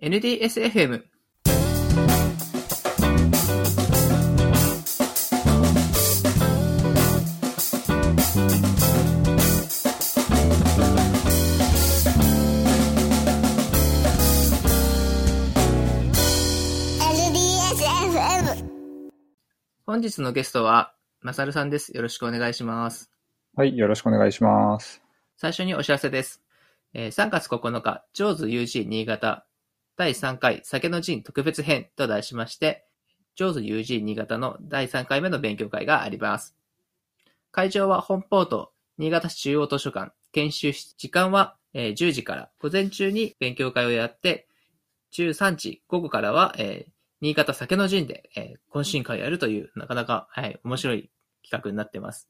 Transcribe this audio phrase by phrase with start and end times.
[0.00, 1.02] NDSFM。
[19.84, 21.90] 本日のゲストは、まさるさんです。
[21.96, 23.10] よろしくお願いします。
[23.56, 25.02] はい、よろしくお願いします。
[25.36, 26.40] 最初にお知らせです。
[26.94, 29.47] えー3月9日、ジョーズ UG 新潟
[29.98, 32.86] 第3回酒の陣特別編と題しまして、
[33.34, 36.54] ジョーズ UG 新潟の第3回目の勉強会があります。
[37.50, 40.94] 会場は本ポート新潟市中央図書館研修室。
[40.96, 44.46] 時間は、10時から午前中に勉強会をやって、
[45.14, 51.10] 13時午後からは、えー新潟酒の陣で、えー懇親会をやるという、なかなか、はい、面白い
[51.42, 52.28] 企画になってます。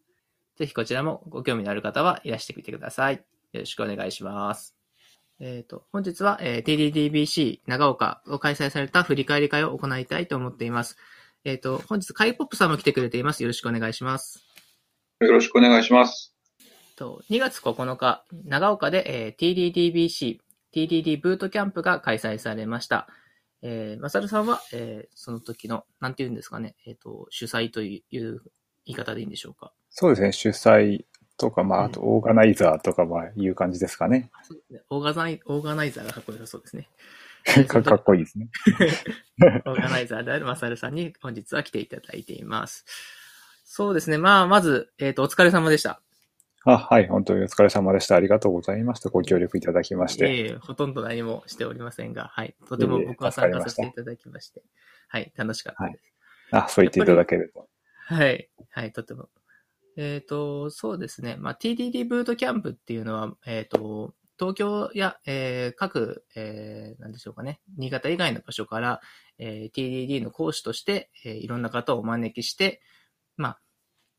[0.56, 3.16] ぜひこちらもご興味のある方はいらしてみてください。
[3.52, 4.77] よろしくお願いします。
[5.40, 10.96] えっ、と、本日は、えー TDDBC 長岡を開催された振り返り会を行いたいと思っています。
[11.44, 13.42] えっ、と、本日、カイポップさんも来てくれています。
[13.42, 14.44] よろしくお願いします。
[15.20, 16.34] よろしくお願いします。
[16.96, 20.38] と2月9日、長岡で、えー TDDBC、
[20.74, 23.08] TDD ブートキャンプが開催されました。
[23.62, 28.40] えー、まさるさんは、えーその時の、なんて言うんですかね、えっ、と、主催という言
[28.86, 29.72] い方でいいんでしょうか？
[29.90, 31.04] そうですね、主催
[31.38, 34.30] とか、まあ、うんあと、オーガナイザーとか、まあ、いう感じですかね。
[34.90, 36.88] オーガナイオーガナイザーがかっこよさそうですね。
[37.66, 38.48] かかっこいいですね。
[39.64, 42.84] オーガナイザーであるマサルさんに本日は来ていただいています。
[43.64, 44.18] そうですね。
[44.18, 46.00] まあ、まず、えっ、と、お疲れ様でした。
[46.64, 48.16] あ、はい、本当にお疲れ様でした。
[48.16, 49.08] ありがとうございました。
[49.08, 50.26] ご協力いただきまして。
[50.26, 52.54] いえいえ、ほとんど何もしておりませんが、はい。
[52.68, 54.62] とても僕は参加させていただきまして、
[55.06, 56.04] はい、楽しかったです。
[56.50, 57.68] あ、そう言っていただけると。
[58.06, 58.48] はい。
[58.70, 59.28] はい、とても。
[60.00, 61.36] えっ、と、そうですね。
[61.40, 69.00] まあ、TDD ブートキャンプっていうのは、えっ、と、東京や、えー各、えー、なんでしょうかね、新潟以外の場所から、
[69.38, 72.80] えー TDD の講師として、えーいろんな方をお招きして、
[73.36, 73.60] まあ、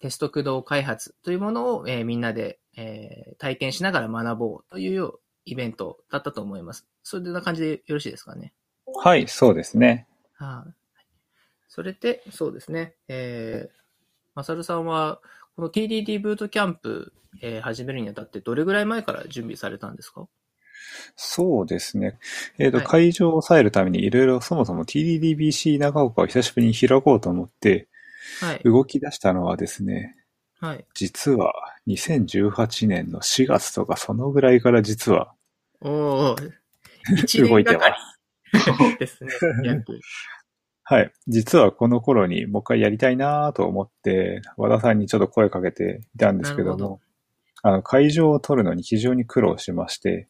[0.02, 6.86] テスト駆動開発というものを、えーみんなで、えー体験しながら学ぼうというようイベントだったと思います。
[7.04, 8.54] それな感じでよろしいですかね。
[9.02, 10.08] はい、そうですね。
[10.34, 10.74] はい。
[11.70, 12.96] それで、そうですね。
[13.08, 13.80] えー、
[14.36, 15.22] まさるさんは、
[15.56, 20.28] この TDD ブートキャンプ、えー始めるにあたって、どれぐらい前から準備されたんですか？
[21.16, 22.18] そうですね。
[22.58, 27.88] えっ、と、はい会場を抑えるために、いろいろそもそも TDDBC 長岡を久しぶりに開こうと思って、
[28.42, 28.62] はい。
[28.64, 30.16] 動き出したのはですね、
[30.60, 30.86] はい。
[30.94, 31.54] 実は
[31.88, 35.34] 2018年の4月とか、そのぐらいから実は
[35.82, 38.20] 動いてます。
[38.80, 39.32] り ですね。
[39.64, 40.00] 約。
[40.90, 41.12] はい。
[41.28, 47.00] 実はこの頃にもう一回やりたいなと思って、和田さんにちょっと声かけていたんですけども、
[47.62, 50.30] あの、会場を取るのに非常に苦労しまして、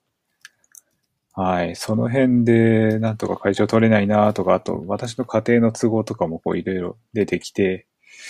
[1.31, 1.77] はい。
[1.77, 7.87] その辺で、なんとか会場取れないなとか、あと、私の家庭の都合とかもこういろいろ出てきて、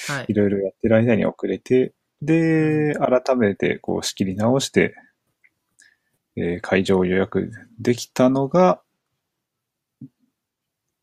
[0.07, 0.33] はいい。
[0.35, 4.93] ろいろやってる間に遅れて、で、改めてこう仕切り直して、
[6.35, 8.83] えー会場を予約できたのが、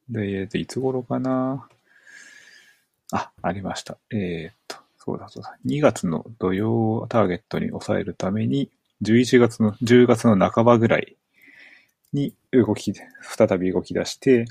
[0.08, 1.68] で、でいつ頃かな？
[3.12, 3.98] あ、ありました。
[4.10, 5.56] えーっと、そうだそうだ。
[5.64, 8.70] 2月の土曜をターゲットに抑えるために、
[9.02, 11.16] 11月の、10月の半ばぐらい
[12.12, 14.46] に動き、再び動き出して、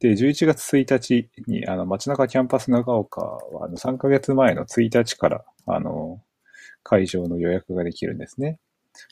[0.00, 6.20] で、11月1日に、あの、街中キャンパス長岡は、あの、3ヶ月前の1日から、あの、
[6.82, 8.58] 会場の予約ができるんですね。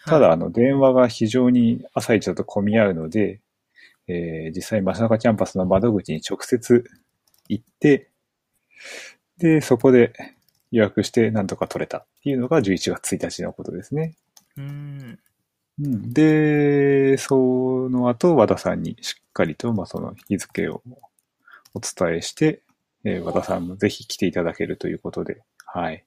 [0.07, 3.41] ただ、あの、電話が非常に朝一だと混み合うので、
[4.09, 6.85] えー実際街中キャンパスの窓口に直接
[7.49, 8.11] 行って、
[9.39, 10.13] で、そこで
[10.71, 14.15] 予約してなんとか取れたっていうのが11月1日のことですね。
[14.57, 15.19] うーん。
[15.81, 20.83] うん、で、その後、和田さんにしっかりと、まあ、その日付を
[21.75, 22.63] お伝えして、
[23.05, 26.05] えー和田さんもぜひ来ていただけるということで、はい。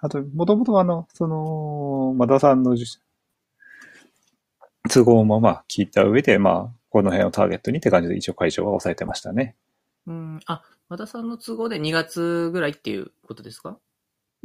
[0.00, 2.84] あと、もともとあの、その、和田さんのじ
[4.90, 9.56] 都合もまあ聞いた上で、まあ、この辺をターゲットにって感じで一応会場は抑えてましたね。
[10.06, 10.40] うーん。
[10.46, 13.78] あ、和田さんの都合で2月ぐらいっていうことですか？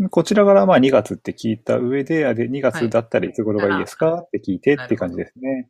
[0.10, 4.22] こちらからまあ2月って聞いた上で、あで2月だったらいつ頃がいいですか？
[4.22, 5.70] って聞いてって感じですね。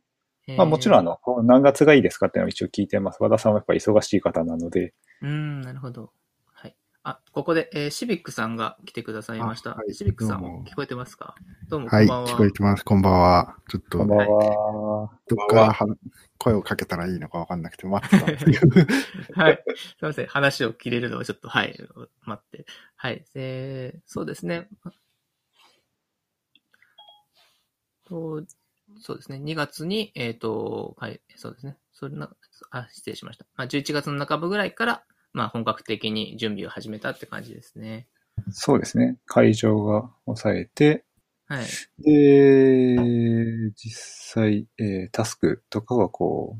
[0.56, 1.04] まあもちろんあん。
[1.04, 3.18] の、何月がいいですかっていうのを一応聞いてます。
[3.20, 6.12] 和田さんはやっぱり忙しい方なので、うーん、なるほど。
[7.04, 7.14] はい。
[7.14, 9.72] あ、ここで、えーシビックさんが来てくださいました。
[9.72, 11.34] あはいシビックさん聞こえてますか？
[11.68, 12.28] どうもこはい、んばんは。
[12.28, 12.84] 聞こえてます。
[12.84, 13.56] こんばんは。
[13.68, 15.10] ちょっと、こんばんは。
[15.28, 15.96] どっからは
[16.38, 18.80] 声をかけたらいいのかわかんなくて待ってたんですけど。
[19.34, 19.62] はい。
[19.66, 20.26] すいません。
[20.26, 21.78] 話を切れるのをちょっと、はい、
[22.22, 22.66] 待って。
[22.96, 23.24] はい。
[23.34, 24.68] えー、そうですね。
[28.04, 28.44] と
[29.00, 29.38] そうですね。
[29.38, 31.76] 2月に、えっ、と、はい、そうですね。
[31.92, 32.30] それな、
[32.70, 33.46] あ、失礼しました。
[33.56, 38.06] まあ、11月の半ばぐらいから、まあ、本格的に準備を始めたって感じですね。
[38.50, 39.18] そうですね。
[39.26, 41.04] 会場が抑えて、
[41.46, 41.64] はい。
[41.98, 42.96] で、
[43.74, 46.56] 実際、えータスクとかはこ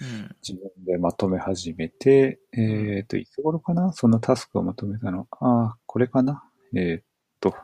[0.00, 0.36] う、うん。
[0.46, 3.92] 自分でまとめ始めて、えっ、と、いつ頃かな？
[3.92, 5.28] そのタスクをまとめたの。
[5.40, 6.42] ああ、これかな？
[6.74, 7.04] えっ、
[7.38, 7.54] と。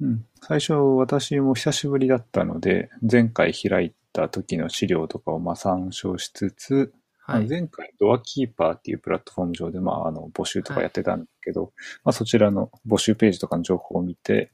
[0.00, 0.26] うん。
[0.40, 6.92] 最初、私も久しぶりだったので、前回開いた時の資料とかをまあ参照しつつ、
[7.24, 7.48] はい。
[7.48, 11.72] 前回ドアキーパーっていうプラットフォーム上で、まあ、あの、募集とかやってたんだけど、
[12.04, 14.50] まあ、そちらの募集ページとかの情報を見て、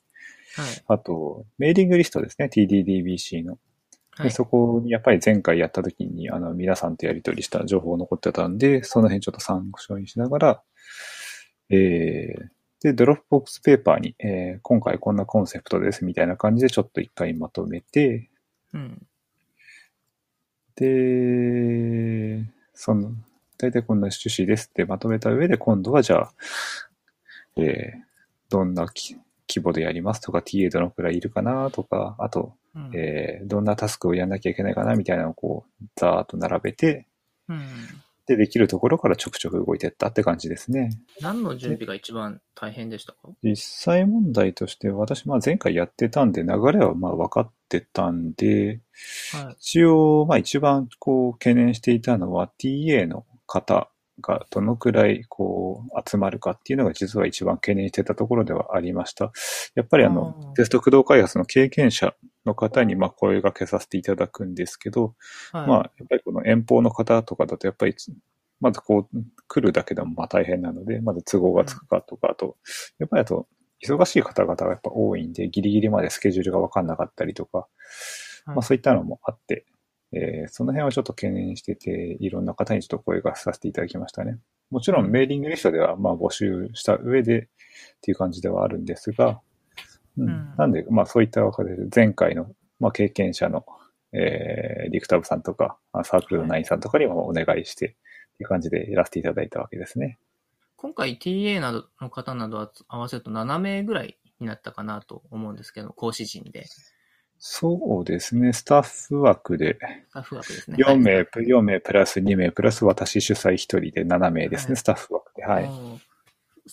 [0.55, 0.85] はい。
[0.89, 3.59] あと、メーリングリストですね、TDDBC の。
[4.11, 4.29] はい。
[4.29, 10.63] でそこにやっぱり前回やった時に、あの、皆さんとやり取りした情報残ってたんで、その辺ちょっと参考にしながら、
[11.71, 12.49] えー、
[12.83, 18.29] で、 Dropbox Paper に、えー今回こんなコンセプトですみたいな感じでちょっと一回まとめて、
[18.75, 19.07] うん。
[20.77, 22.45] で、
[22.81, 23.11] その、
[23.59, 26.33] 大体こんな趣旨ですってまとめた上で、今度はじゃあ、
[27.57, 28.09] えー
[28.51, 29.15] どんなき、
[29.47, 32.91] 規模でやりますとか、TA どのくらいいるかなとか、あと、うん。
[32.95, 37.09] えーどんなタスクをやんなきゃいけないかなみたいなのをこう、ざーっと並べて、
[37.49, 37.61] うん。
[38.29, 40.91] で、できるところからちょくちょく動いていったって感じですね。
[41.21, 43.31] 何の準備が一番大変でしたか？
[43.43, 48.81] 実際問題として、私、まあ前回やってたんで、流れはまあ分かってたんで、
[49.33, 49.57] はい。
[49.59, 59.33] 一応、まあ一番こう懸念していたのは TA の方がどのくらいこう集まるかっていうのが実は一番懸念してたところではありました。
[59.75, 65.15] やっぱりあのテスト駆動開発の経験者の方にまあ声掛けさせていただくんですけど、
[65.53, 65.67] はい。
[65.69, 67.95] まあやっぱりこの遠方の方とかだとやっぱり
[68.61, 72.57] まずこう来るだけでもまあ大変なので、まず都合がつくかとか、あと、
[72.99, 73.47] やっぱりあと、
[73.87, 77.69] 忙しい方々がやっぱ多いんで、ギリギリまでスケジュールが分かんなかったりとか、はい
[78.47, 79.67] まあそういったのもあって、
[80.13, 84.39] えーその辺はちょっと懸念してて、いろんな方にちょっと声がさせていただきましたね。
[84.71, 87.47] もちろんメーリングリストではまあ募集した上でっ
[88.01, 89.41] ていう感じではあるんですが、
[90.17, 92.51] うんうんなんで、まあそういったわけで、前回の、
[92.81, 93.65] まあ、経験者の、
[94.13, 97.89] えー、リクタブさんとか、あサークルのナインさんとかにもお願いして、っ
[98.39, 100.19] ていう感じでやらせていただいたわけですね。
[100.77, 106.67] 今回 TA などの方など合わせると7名ぐらいになったかなと思うんですけど、講師陣で。
[107.39, 109.79] そうですね、スタッフ枠で
[110.11, 110.77] スタッフ枠ですね。
[110.81, 115.45] 4名、はい4名プラス2名プラス私主催1人で7名ですね、はいスタッフ枠で。
[115.45, 115.71] はい。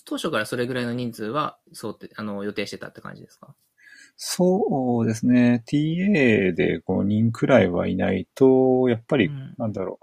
[0.04, 3.54] 当初からそれぐらいの人数は、そうって、あの、予定してたって感じですか？
[4.16, 5.62] そうですね。
[5.66, 10.00] TA で5人くらいはいないと、やっぱりうん、なんだろ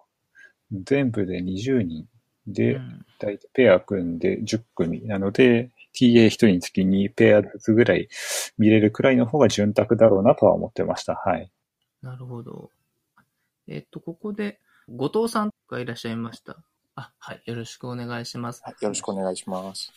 [0.71, 0.77] う。
[0.83, 2.07] 全部で20人
[2.47, 8.07] で、うん大体ペア組んで10組なので、TA1 人につき2ペアずつぐらい
[8.57, 11.15] 見れるくらいの方が潤沢だろうなとは思ってました。
[11.15, 11.51] はい。
[12.01, 12.69] なるほど。
[13.67, 14.59] えっと、ここで、
[14.89, 16.57] 後藤さんがいらっしゃいました？
[16.95, 17.41] あ、はい。
[17.45, 18.61] よろしくお願いします。
[18.63, 19.91] はいよろしくお願いします。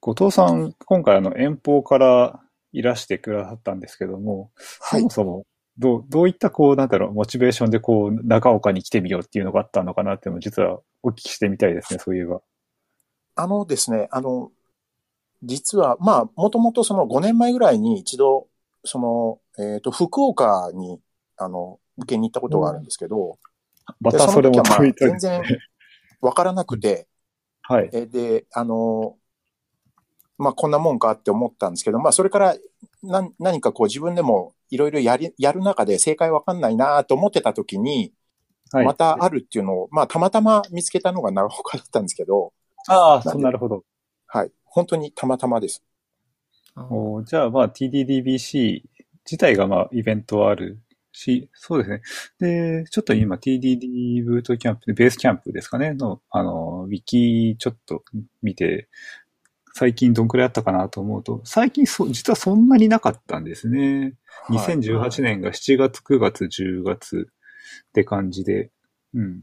[0.00, 2.40] 後藤さん、今回あの遠方から
[2.72, 4.50] いらしてくださったんですけども、
[4.80, 5.46] はいそもそも、
[5.78, 12.40] どう、どういったこう、なんだろう、モチベーションでこう、長岡に来てみようっていうのがあったのかなっていうのを実はお聞きしてみたいですね、そういえば。
[13.36, 14.50] あのですね、あの、
[15.42, 18.48] 実は、まあ、もともとその5年前ぐらいに一度、
[18.84, 20.98] その、えっ、と、福岡に、
[21.36, 23.38] あの、受けに行ったことがあるんですけど、
[24.00, 25.42] までたそれもその時はまあ問いたい全然
[26.20, 27.06] わからなくて、
[27.62, 27.90] はい。
[27.92, 29.16] えで、あの、
[30.38, 32.56] まあ、こんなもんかって思ったんですけど、まあ、それから、
[33.02, 38.12] な、何かこう自分でもいろいろやり、やる中で正解わかんないなと思ってた時に、
[38.72, 38.84] はい。
[38.84, 42.52] またあるっていうのを、まあ、たまたま見つけたのが長岡だったんですけど、
[42.88, 43.84] ああ、そうなるほど。
[44.26, 44.50] はい。
[44.64, 45.82] 本当にたまたまです。
[46.74, 48.82] あおじゃあ、まあ、TDDBC
[49.24, 50.78] 自体が、まあ、イベントはある
[51.12, 52.82] し、そうですね。
[52.82, 58.04] で、ちょっと今、TDD ブートキャンプで、ベースキャンプですかね、の、あの、ウィキちょっと
[58.42, 58.88] 見て、
[59.74, 64.14] 最近どんくらいあったかなと思うと、最近そ、実はそんなになかったんですね。
[64.48, 67.28] はい2018年が7月、9月、10月
[67.88, 68.70] って感じで、
[69.14, 69.42] うん。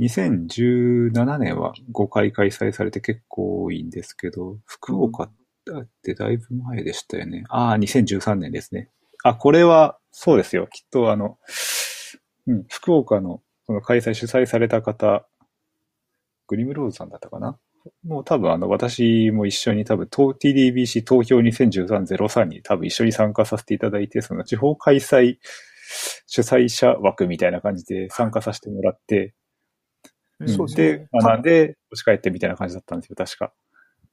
[0.00, 5.32] 2017年は5回開催されて結構多いんですけど、福岡っ
[6.02, 7.44] てだいぶ前でしたよね。
[7.48, 8.90] ああ、2013年ですね。
[9.22, 10.66] あ、これは、そうですよ。
[10.66, 11.38] きっとあの、
[12.46, 15.26] うん、福岡のその開催主催された方、
[16.46, 17.58] グリムローズさんだったかな？
[18.06, 25.38] もう多分あの私も一緒に多分東 TDBC 東京2013-03に多分一緒に参加させていただいて、その地方開催
[26.26, 29.32] 主催者枠みたいな感じで参加させてもらって、うん
[30.48, 33.52] そうですねで、学んで、持ち帰ってみたいな感じだったんですよ、確か。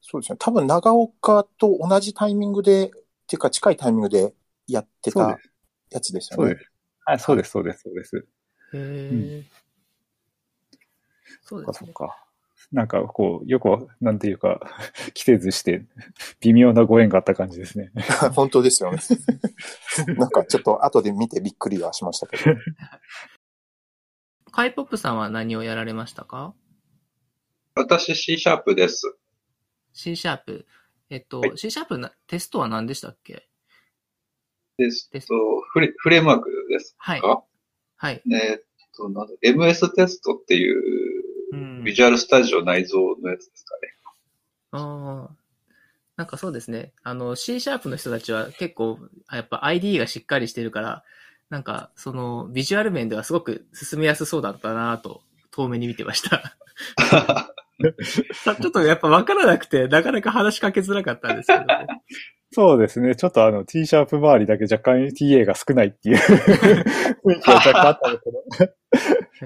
[0.01, 0.37] そうですね。
[0.39, 2.89] 多分長岡と同じタイミングでっ
[3.27, 4.33] ていうか近いタイミングで
[4.67, 5.51] やってたそうです。
[5.91, 6.49] やつですよね。
[6.49, 6.71] そうです。
[7.05, 8.17] はい、そうです、そうです、そうです。
[8.17, 8.21] へ
[8.73, 9.43] え。
[11.41, 11.85] そうですね。
[11.85, 12.27] そっかそっか。
[12.71, 14.61] なんか、こう、よく、なんていうか、
[15.13, 15.85] 季節して、
[16.39, 17.91] 微妙なご縁があった感じですね。
[18.33, 18.99] 本当ですよね。
[20.17, 22.57] なんかちょっと後で見てびっくりはしましたけど。
[24.51, 26.53] カイポップさんは何をやられましたか？
[27.75, 29.15] 私 C シャープです。
[29.93, 30.65] ?C シャープ。
[31.09, 33.47] えっと、はい C シャープなテストは何でしたっけ？
[34.77, 35.35] ですですと
[35.71, 37.21] フレ、フレームワークですはい。
[37.21, 37.43] か、
[37.97, 38.21] はい。
[38.31, 38.61] えーっ
[38.95, 40.81] と、なんだ MS テストっていう
[41.53, 43.93] うんビジュアルスタジオ内蔵のやつですかね。
[44.71, 45.35] ああ。
[46.17, 46.93] なんかそうですね。
[47.03, 51.03] あの、C シャープの人たちは結構、あやっぱ IDE がしっかりしてるから、
[51.51, 56.55] なんか、その、ビジュアル面ではすごく進めやすそうだったなと、遠目に見てました。
[58.33, 61.65] さちょっとやっぱ分からなくて、なかなか話しかけづらかったんですけど。
[62.53, 63.15] そうですね。
[63.15, 66.17] ちょっとあの、T シャープ周りだけ若干 TA が少ないっていう
[67.25, 68.73] 雰囲気が若干あったんですけど。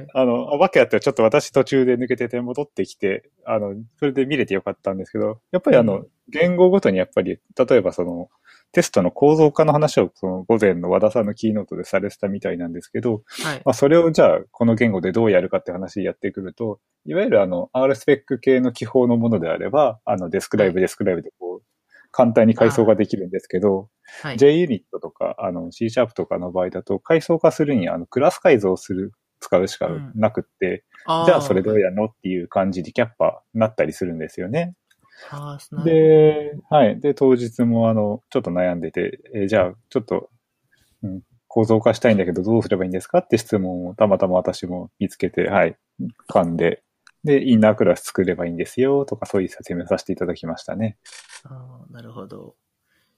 [0.13, 8.29] あの、わけあってはちょっと私途中で抜けてて戻ってきて、あの、それで見れてよかったんですけど、やっぱりあの、うん言語ごとにやっぱり、例えばその、
[8.71, 13.61] テストの構造化の話をその午前の和田さんのキーノートでされてたみたいなんですけど、はい。
[13.63, 21.64] まあ、それをじゃあ、この言語でどうやるかって話やってくると、いわゆるあの、R スペック系の記法のものであれば、あの、デスクライブ、はいデスクライブでこう、
[22.15, 23.89] 簡単に階層ができるんですけど、
[24.21, 24.37] はい。
[24.37, 34.75] JUnit とか、あの、C シャープとかの場合だと、階層化するに、あの、クラス改造する、使うしかなくって、あーじゃあそれどうやるのっていう感じでキャッパなったりするんですよね。
[35.83, 37.01] で、はい。
[37.01, 40.29] で、当日もあの、ちょっと悩んでて、えーじゃあ、ちょっと、
[41.03, 45.75] うん、構造化したいんだけど、どうすればいいんですかって質問をたまたま私も見つけて、はい。
[46.29, 46.81] 噛んで、
[47.25, 50.97] で、インナークラス作ればいいんですよ、とか、そういう説明させていただきましたね。
[51.43, 52.55] あーなるほど。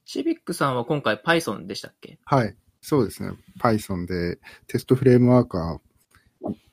[0.05, 2.17] シビックさんは今回 Python でしたっけ？
[2.25, 2.55] はい。
[2.81, 3.31] そうですね。
[3.59, 5.81] Python でテストフレームワークは、はい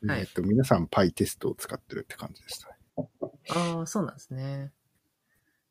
[0.07, 2.75] えっと、皆さん PyTest を使ってるって感じでしたね。
[3.51, 4.71] ああ、そうなんですね。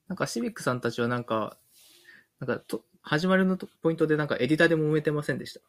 [0.10, 1.58] なんかシビックさんたちはなんか、
[2.40, 5.62] なんかと、始まりのとポイントでなんかエディターで揉めてませんでした？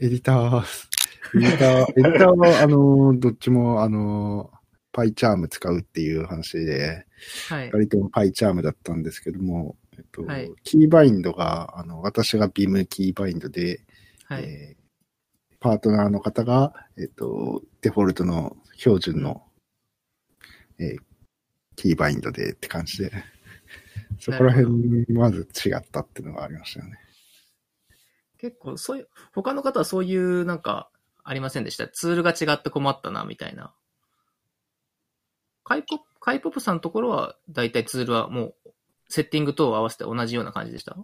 [0.00, 0.62] エディター、
[1.36, 4.50] エディター、エディターは、あの、どっちも、あの、
[4.92, 7.06] PyCharm 使うっていう話で、
[7.48, 7.72] はい。
[7.72, 13.80] 割と PyCharm だったんですけども、えっと、はいキーバインドが、あの、私が Vim キーバインドで、
[14.26, 14.44] はい。
[14.44, 14.82] えー
[15.60, 19.44] パートナーの方が、えっと、デフォルトの標準の、
[20.80, 21.02] えー
[21.76, 23.12] キーバインドでって感じで、
[24.18, 26.98] そこら辺まず違ったっていうのがありましたよね。
[28.38, 30.90] 結構、そういう、他の方はそういうなんか、
[31.24, 31.86] ありませんでした？
[31.86, 33.72] ツールが違って困ったな、みたいな。
[35.64, 38.70] カイポップ、カイポップさんのところは、だいたいツールはもう、
[39.08, 40.96] セッティング等を合わせて同じような感じでした？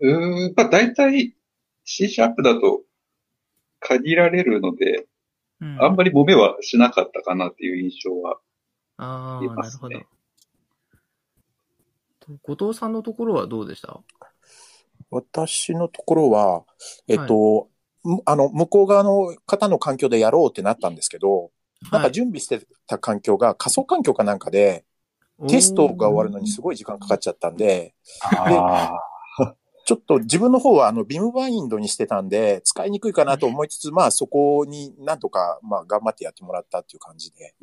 [0.00, 1.34] うーん、まあ大体
[1.84, 2.82] C シャープだと
[3.80, 5.06] 限られるので、
[5.60, 5.82] うん。
[5.82, 8.38] あんまり揉めはしなかったかなっていう印象は。
[8.98, 10.00] ああ、なるほど。
[12.42, 14.00] 後藤さんのところはどうでした？
[15.10, 16.64] 私のところは、
[17.08, 17.68] えっと、
[18.02, 21.50] むあの、向こう側の方の環境でやろうってなったんですけど、
[21.92, 24.84] なんか準備してた環境が仮想環境かなんかで、
[25.48, 28.90] テストが終わるのにすごい時間かかっちゃったんで、あ
[29.86, 37.54] ちょっと自分の方はあの、ビムバインドにしてたんで、使いにくいかなと思いつつ、まあそこになんとか、まあ頑張ってやってもらったっていう感じで。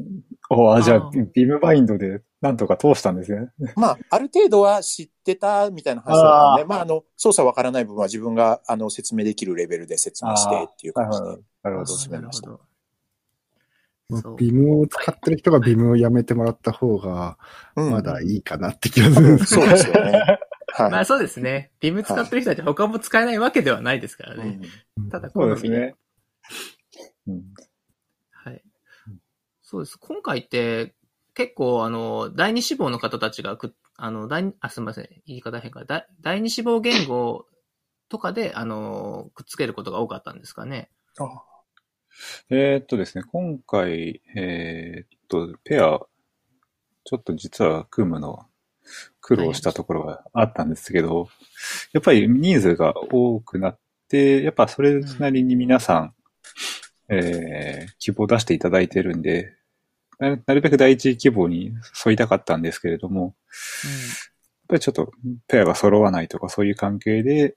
[0.49, 0.55] あ。
[0.55, 3.49] おあ、じゃあビームバインドでなんとか通したんですね。
[3.75, 11.25] まあ、ある程度は知ってたみたいな話だったんで、まああの、操作わからない部分は自分があの、説明できるレベルで説明してっていう感じで。
[11.63, 11.83] なるほど。
[11.83, 12.72] あ進めましたなるほど。
[14.21, 17.37] そうビムを使ってる人がビムをやめてもらった方が、
[17.75, 20.39] うんまだいいかなって気がするんですそうですよね。
[20.75, 20.91] はい。
[20.91, 21.71] まあそうですね。
[21.79, 24.59] ビム使ってる人たち他も使えないわけではないですからね。
[24.97, 25.77] うんただそう好みで。
[25.77, 25.95] ですね。
[27.27, 27.43] うん
[28.31, 28.63] はい。
[29.61, 29.97] そうです。
[29.97, 30.95] 今回って、
[31.33, 35.09] 結構、あの、第二志望の方たちがく、あの、第二、あ、すみません。
[35.25, 35.83] 言い方変か。
[35.85, 37.47] 第第二志望言語
[38.09, 40.91] とかで、あの、くっつけることが多かったんですかね。
[41.19, 41.23] あ
[42.49, 45.99] えーっとですね、今回、えーっと、ペア、
[47.05, 48.45] ちょっと実は組むの
[49.21, 51.29] 苦労したところがあったんですけど、
[51.93, 56.13] やっぱりニーズが多くなって、やっぱそれなりに皆さん、
[57.09, 59.53] えー希望を出していただいてるんで、
[60.19, 61.73] ななるべく第一希望に
[62.05, 63.33] 沿いたかったんですけれども、やっ
[64.67, 65.11] ぱりちょっと
[65.47, 67.55] ペアが揃わないとかそういう関係で、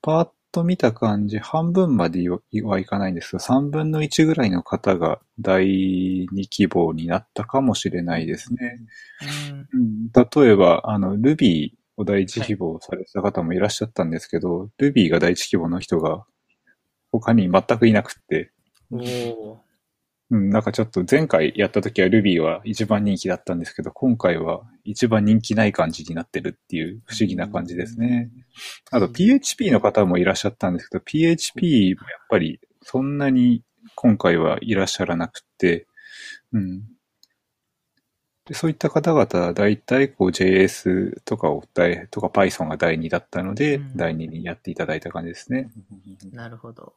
[0.00, 2.40] パーッと見た感じ、半分までは
[2.78, 8.78] いかないんですけど、3分の1ぐらいの方が第2希望になったかもしれないですね。
[9.72, 10.08] うん。
[10.12, 16.24] 例えば、あの、Ruby を第一希望されてた方もいらっしゃったんですけど、Ruby が第一希望の人が
[17.10, 18.52] 他に全くいなくって、
[20.32, 28.30] うん、なんかちょっと前回やった時は Ruby は一番人気だったんですけど、今回は一番人気ない感じになってるっていう不思議な感じですね。
[28.90, 33.62] あと PHP の方もいらっしゃったんですけど、PHP もやっぱりそんなに
[33.94, 35.86] 今回はいらっしゃらなくて、
[36.54, 36.82] うん。
[38.46, 45.70] でそういった方々は大体こう JS とかを第とか Python が第2だったので、うん第2にやっていただいた感じですね。
[46.32, 46.94] なるほど。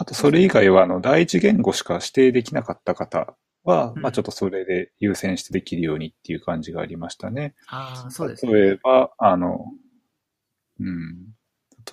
[0.00, 7.54] あと、それ以外は、あの、第一言語しか指定できなかった方は、うんまあ、ちょっとそれで優先してできるようにっていう感じがありましたね。
[7.66, 8.52] ああ、そうですね。
[8.54, 9.66] 例えば、あの、
[10.80, 11.34] うん。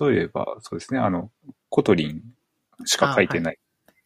[0.00, 1.30] 例えば、そうですね、あの、
[1.68, 2.22] Kotlin
[2.86, 3.58] しか書いてない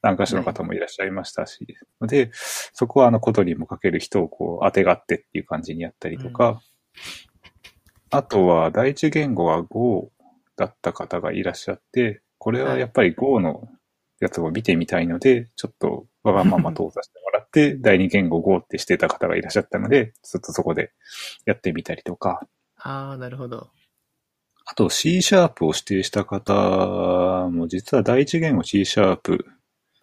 [0.03, 1.65] 参加者の方もいらっしゃいましたし、
[2.01, 6.61] で、そこはあの、 Kotlin も書ける人をこう、当てがってっていう感じにやったりとか、
[8.11, 10.11] あとは、第一言語は Go
[10.57, 13.69] だった方がいらっしゃって、これはやっぱり Go の
[14.23, 20.93] やつを見てみたいので、ちょっとわがまま通させてもらって、第二言語 Go ってしてた方がいらっしゃったので、ずっとそこで
[21.45, 22.47] やってみたりとか、
[22.79, 23.71] ああ、なるほど。
[24.65, 29.45] あと C シャープを指定した方も、実は第一言語 C シャープ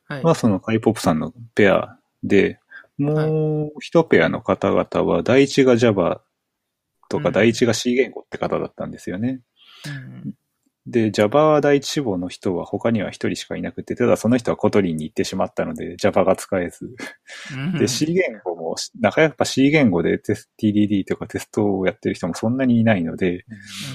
[0.10, 2.60] はそのカイポップさんのペアで、
[2.98, 6.22] もう一ペアの方々は第一が Java
[7.10, 9.40] とかうん第一が C 言語って方だったんですよね。
[9.88, 10.34] うん
[10.90, 16.96] で、Java 第一志望の人は他には一人しかいなくて、ただその人は Kotlin に行ってしまったので Java が使えず。
[17.54, 23.46] うんで、C 言語も、なかやっぱ C 言語でテス TDD とかテストをやってる人もそんなにいないので、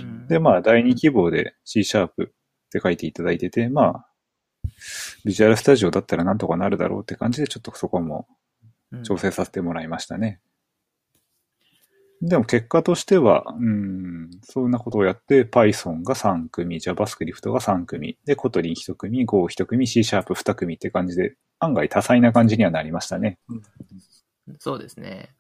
[0.02, 2.26] うんで、まあ、第二希望で C シャープっ
[2.70, 4.06] て書いていただいてて、まあ、
[5.24, 8.26] ビジュアルスタジオだったらなんとかなるだろうって感じで、ちょっとそこも
[8.92, 10.40] うん調整させてもらいましたね。
[12.26, 23.38] でも結果としては、うん、そんなことをやって、Python が3組、JavaScript が3組、で、Kotlin 1組、Go 1組、C シャープ2組って感じで、案外多彩な感じにはなりましたね。
[24.58, 25.34] そうですね。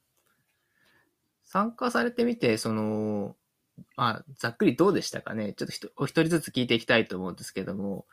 [1.44, 3.34] 参加されてみて、その、
[3.96, 5.54] まあ、ざっくりどうでしたかね。
[5.54, 8.06] ちょっとひとお一人ずつ聞いていきたいと思うんですけども、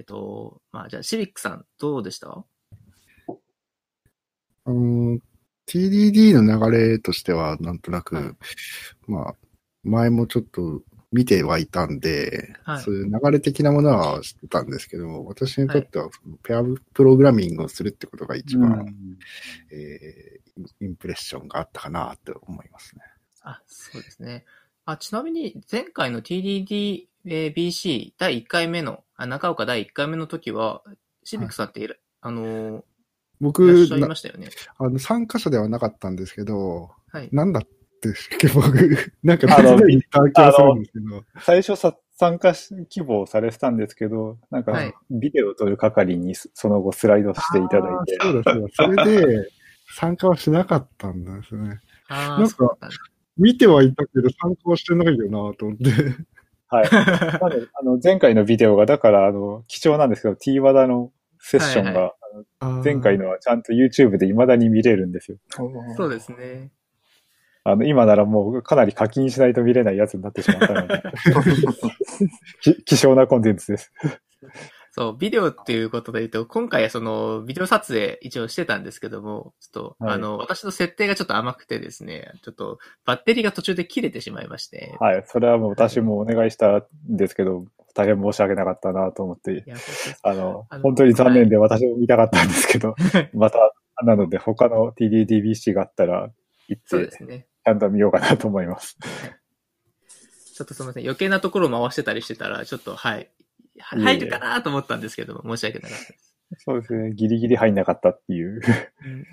[0.00, 2.44] えっと、まあ、じゃあ、シビックさん、どうでした？
[4.64, 5.18] あの、
[5.68, 8.24] TDD の流れとしては、なんとなく、はい。
[9.06, 9.34] まあ、
[9.84, 12.82] 前もちょっと見てはいたんで、はい。
[12.82, 16.08] そういう流れ的なものは知ってたんですけど、私にとっては、
[16.42, 16.62] ペア
[16.94, 18.86] プログラミングをするってことが一番、
[19.70, 20.48] えー
[20.80, 23.02] インプレッションがあったかなって思いますね。
[23.42, 24.44] あ、そうですね。
[24.86, 30.82] あ、ちなみに、前回の TDD、えー BC 第1回目の、あ中岡第1回目の時は、
[31.22, 32.84] シビックさんっていら、あの
[33.40, 34.48] 僕しゃいなましたよね。
[34.78, 37.28] あの、参加者ではなかったんですけど、はい。
[37.32, 37.68] なんだっ
[38.00, 48.96] てしたっけ、僕、 なんか手伝いに行った気がするんですけど、最初さ、参加し希望されてたんですけど、なんかはい、ビデオを撮る係にそその後スライドしていただいて、そうだそうだ。
[48.96, 49.48] それで、
[49.94, 51.80] 参加はしなかったんですね。
[52.08, 52.76] なんか
[53.36, 55.84] 見てはいたけど、参加はしてないよなと思って。
[56.70, 56.90] はい。
[56.90, 61.12] なのであの前回のビデオが、だから、あの、貴重なんですけど、T ワダの
[61.48, 62.12] セッションが、
[62.84, 65.38] 前回のはちゃんと YouTube で未だに見れるんですよ。
[65.96, 66.70] そうですね。
[67.64, 71.02] あの、今ならもうかなり課金しないと見れないやつになってしまったので、
[72.60, 73.92] き希少なコンテンツです。
[74.90, 85.22] そう、ビデオっていうことで言うと、今回はその、ビデオ撮影一応してたんですけども、ちょっと、はいあの、私の設定がちょっと甘くてですね、ちょっと、バッテリーが途中で切れてしまいまして、はい。
[85.26, 89.64] それはもう私もお願いしたんですけど、大変申し訳なかったなと思って、
[90.22, 92.94] あのあの、本当に残念で私も見たかったんですけど、
[93.34, 93.74] また、
[94.04, 96.30] なので他の TDDBC があったら
[96.68, 97.46] 行って。
[97.64, 98.96] ちゃんと見ようかなと思います。
[100.54, 101.04] ちょっとすみません。
[101.04, 103.30] 余計なところを回してたりしてたら、ちょっと、はい。
[103.76, 106.34] 入るかなと思ったんですけども、申し訳なかったです。
[106.64, 107.12] そうですね。
[107.12, 108.60] ギリギリ入んなかったっていう。
[109.04, 109.26] うん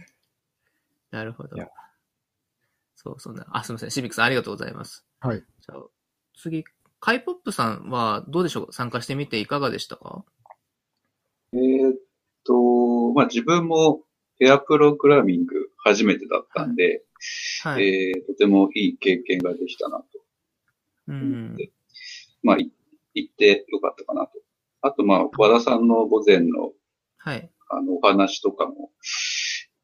[1.16, 1.56] なるほど。
[2.98, 3.46] そう、そんな。
[3.52, 3.92] あ、すみません。
[3.92, 5.06] シビックさんありがとうございます。
[5.22, 5.38] はい。
[5.38, 5.84] じゃあ、
[6.38, 6.66] 次、
[7.06, 8.74] カイポップさんはどうでしょう？
[8.74, 10.26] 参加してみていかがでしたか？
[11.54, 11.98] えーっ
[12.44, 14.02] と、まあ、自分も
[14.40, 17.04] ペアプログラミング初めてだったんで、
[17.62, 18.10] はい。
[18.10, 20.06] えーとてもいい経験ができたなと。
[21.10, 21.56] うん。
[22.42, 22.72] まあ、い
[23.14, 24.32] 行ってよかったかなと。
[24.82, 26.72] あと、まあ、和田さんの午前の
[27.18, 27.48] はい。
[27.70, 28.90] あのお話とかも、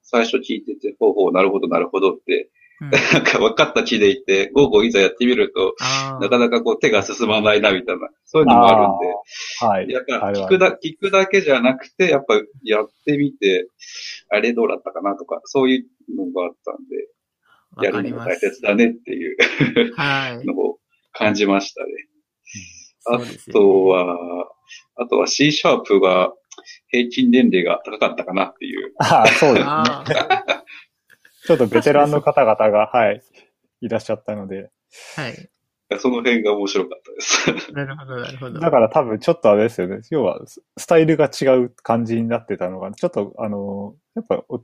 [0.02, 2.50] 最初聞いてて、ほうほう、なるほど、なるほどって、
[2.82, 9.90] うん、なんか分かった気でいて、午後いざやってみると、あなかなかこう手が進まないな、みたいな、そういうのもあるんで、はい。
[9.90, 13.68] やっぱ聞くだ、聞くだけじゃなくて、やっぱやってみて、
[14.30, 18.40] あれどうだったかなとか、そういうのがあったんで、やるのが大。
[18.40, 19.38] 切だねっていう
[19.96, 20.46] はい。
[20.46, 20.80] のを
[21.14, 21.90] 感じましたね。
[23.06, 24.48] あそうですよねとは、
[24.96, 26.34] あとは C シャープは
[26.90, 28.94] 平均年齢が高かったかなっていう。
[28.98, 29.68] ああ、そうですね。
[31.46, 33.22] ちょっとベテランの方々が、はい、
[33.82, 34.70] いらっしゃったので。
[35.16, 35.50] はい。
[36.00, 37.22] その辺が面白かったで
[37.60, 37.74] す。
[37.74, 38.60] なるほど、なるほど。
[38.60, 40.00] だから多分ちょっとあれですよね。
[40.10, 44.64] 要は、ススタイルが違う感じになってたのが、ちょっとあの、やっぱお、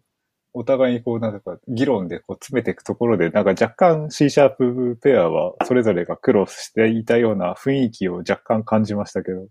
[0.53, 9.47] お互いにこう、なんか、議論でこう詰めていくところで、なんか若干 C シャープペアはそれぞれが苦労していたような雰囲気を若干感じましたけど。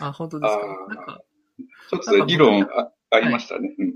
[0.00, 0.66] あ、本当ですか？
[0.88, 1.22] なんか、
[1.88, 3.72] ちょっと議論あありましたね。
[3.78, 3.94] うん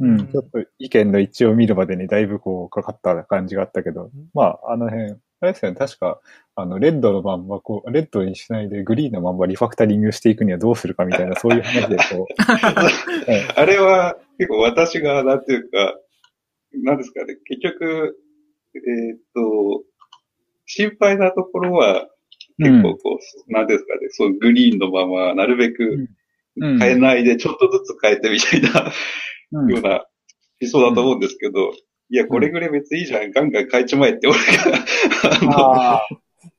[0.00, 6.20] うん、ちょっと意見の一致を見るまでにだいぶこうかかった感じがあったけど、まあ、あの辺、あれですよね、確か、
[6.56, 15.98] あの、レッドのまんま、こう、レッドにしないでグリーンのまんまリファクタリングしていくにはどうするかみたいな、そういう話で、こう、え あれは結構私が、なんていうか、
[16.72, 18.16] なんですかね、結局、
[18.74, 19.84] えーっと、
[20.66, 22.08] 心配なところは、
[22.58, 26.08] 結構こう、なんですかね、そうグリーンのまま、なるべく
[26.60, 26.78] うん。
[26.78, 28.92] 変えないで、ちょっとずつ変えてみたいな、うん
[29.52, 30.04] ような
[30.60, 31.72] 理想だと思うんですけど、
[32.10, 34.38] いや、これぐらい別にいいじゃん、ガンガン変えちまえって、俺
[35.46, 36.02] が、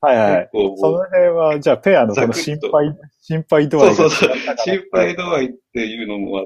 [0.01, 0.49] はいはい。
[0.53, 3.95] その辺は、じゃあ、ペアのこの心配、心配度合いが。
[3.95, 4.55] そうそうそう。
[4.57, 6.45] 心配度合いっていうのもあ、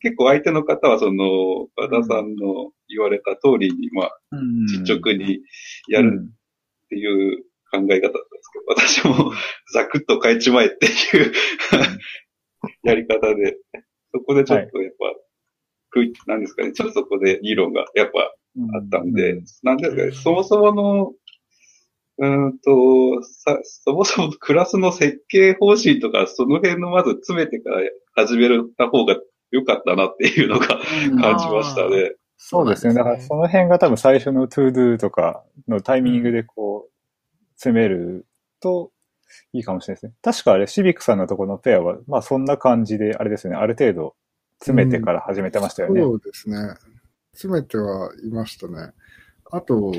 [0.00, 4.66] 結構相手の方はその、和田さんの言われた通りに、まあ、うん。
[4.66, 5.40] 実直に
[5.88, 9.32] やるっていう考え方だったんですけど、私も
[9.72, 10.88] ザクッと変えちまえってい
[11.28, 11.32] う
[12.84, 13.56] やり方で、
[14.12, 15.14] そこでちょっとやっぱ、
[16.26, 18.32] なんですかね、ちょっとそこで議論がやっぱ
[18.76, 21.12] あったんで、なんですかね、そもそもの、
[22.16, 27.80] うーんと、さ、そもそもクラスの設計方針とか、その辺のまず詰めてから
[28.14, 29.16] 始めた方が
[29.50, 30.78] 良かったなっていうのが
[31.10, 32.14] うん感じましたね。
[32.36, 32.94] そうですね。
[32.94, 36.92] だからその辺が多分最初の to do とかのタイミングでこう、
[37.56, 38.26] 攻める
[38.60, 38.90] と
[39.52, 40.12] いいかもしれないですね。
[40.22, 44.14] 確かあれ、シビックさんのところのペアは、まあそんな感じで、あれですね、ある程度
[44.58, 46.00] 詰めてから始めてましたよね。
[46.00, 46.56] そうですね。
[47.32, 48.92] 詰めてはいましたね。
[49.50, 49.92] あと、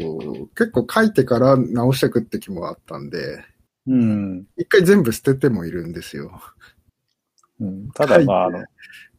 [0.56, 3.44] 結構書いてから直していくって気もあったんで、
[3.88, 4.48] うん。
[4.58, 6.42] 一回全部捨ててもいるんですよ。
[7.60, 8.60] うん、ただまあ、あの、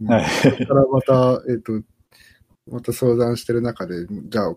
[0.00, 1.82] うんはい それからまた、えっ、と、
[2.70, 4.56] また相談してる中で、じゃあ、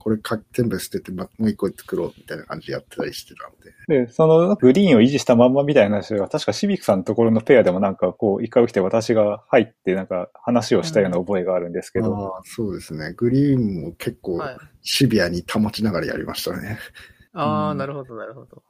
[0.00, 3.52] これか全部捨てて、まもう一個作ろうみたいな感じでやってたりしてたん
[3.88, 4.06] で。
[4.06, 13.12] で、そのグリーンを維持したまんまみたいな話が、確かシビックさんのところのペアでもなんかこう、一回起きて私が入ってなんか話をしたような覚えがあるんですけど、ああそうですね。
[13.12, 14.56] グリーンも結構はい。
[14.82, 16.78] シビアに保ちながらやりましたね。
[17.34, 18.62] ああ、うんなるほど、なるほど。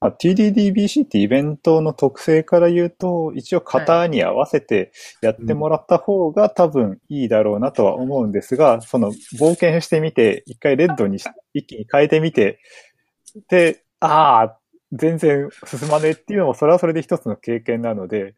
[0.00, 12.60] まあ TDDBC ってイベントの特性から言うと、一応型に合わせてやってもらった方が多分いいだろうなとは思うんですが、その冒険してみて、一回レッドにし一気に変えてみて、
[13.48, 14.58] で、ああ、
[14.92, 18.34] 全然進まねえっていうのも、それはそれで一つの経験なので、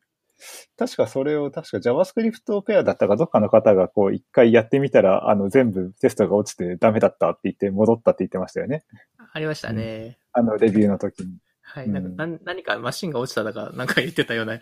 [0.78, 8.84] 確かそれを、確か JavaScript ペアだったかどっかの方がこう一回やってみたら、あの全部テストが落ちてダメだったって言って戻ったって言ってましたよね。
[9.32, 10.18] ありましたね。
[10.32, 11.36] あのレビューの時に。
[11.72, 11.86] はい。
[11.86, 14.60] うんなんか、なん何かマシンが落ちただか、なんか言ってたような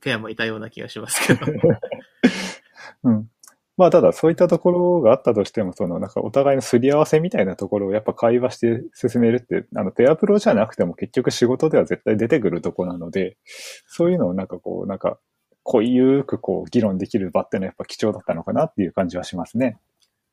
[0.00, 1.46] ペアもいたような気がしますけど。
[3.04, 3.30] うん。
[3.76, 13.38] まあ、ただ、そういったところがあったとしても、その、なんか、お互いのすり合わせみたいなところをやっぱ会話して進めるって、あの、ペアプロじゃなくても結局仕事では絶対出てくるところなので、
[13.86, 15.18] そういうのをなんかこう、なんか、
[15.62, 19.78] 濃ゆくこう、議論できる場ってのはやっぱ貴重だったのかなっていう感じはしますね。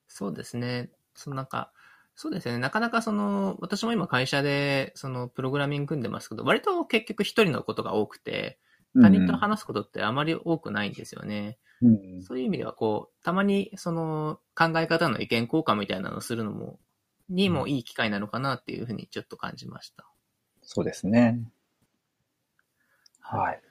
[0.08, 0.89] そうですね。
[1.15, 1.72] そのなんか、
[2.19, 2.58] そうですね。
[2.58, 8.58] なかなかその、私も今会社で、その、プログラミング組んでますけど、割と結局一人のことが多くて、
[8.99, 11.60] 他人と話すことってあまり多くないんですよね。
[11.80, 12.23] うん。
[12.23, 16.80] そういう意味では、こう、たまにその、考え方の意見交換みたいなのをするのも、
[17.30, 20.08] にもいい機会なのかなっていうふうにちょっと感じました。
[20.63, 21.39] そうですね。
[23.21, 23.62] はい。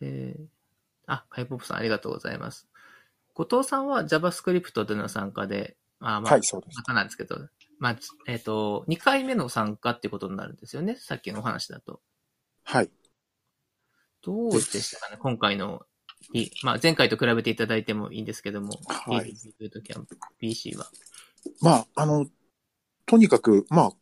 [0.00, 0.36] で、
[1.06, 2.68] あ、カイポップさんありがとうございます。
[3.32, 6.82] 後藤さんは JavaScript での参加で、まあまあ、はい、そうですま。
[6.82, 10.96] たなんですけど、まあ、えっ、と、2回目の参加ってことになるんですよね？
[10.96, 12.02] さっきのお話だと。
[12.62, 12.90] はい。
[14.22, 15.16] どうでしたかね？
[15.18, 15.80] 今回の、
[16.34, 20.86] いまあ、前回と比べていただいてもいいんですけども、はい TDB キャンプ PC は。
[21.62, 22.26] まあ、あの、
[23.06, 23.92] とにかく、まあ、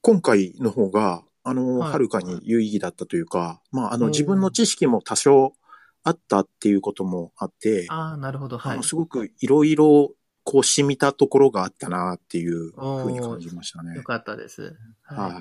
[0.00, 5.54] 今回の方が、あの、はるかに有意義だったというか、まあ、あの、うん自分の知識も多少
[6.02, 8.82] あったっていうこともあって、ああ、なるほど、はい。
[8.82, 10.12] すごくいろいろ、
[10.44, 14.02] こう、染みたところがあったなっていうふうに感じましたねよ。
[14.02, 14.76] かったです。
[15.02, 15.32] はい。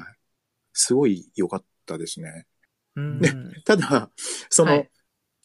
[0.73, 2.45] すごい良かったですね。
[2.95, 3.21] うん。
[3.65, 4.09] ただ、
[4.49, 4.89] その、はい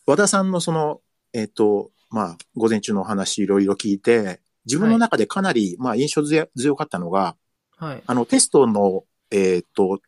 [0.07, 1.01] 和田さんのその、
[1.33, 7.37] えっ、と、まあ、午前中のお話いろいろ聞いて、自分の中でかなり、まあ、印象強強かったのが、
[7.77, 8.03] はい。
[8.07, 10.01] あの、テストの、えっ、と、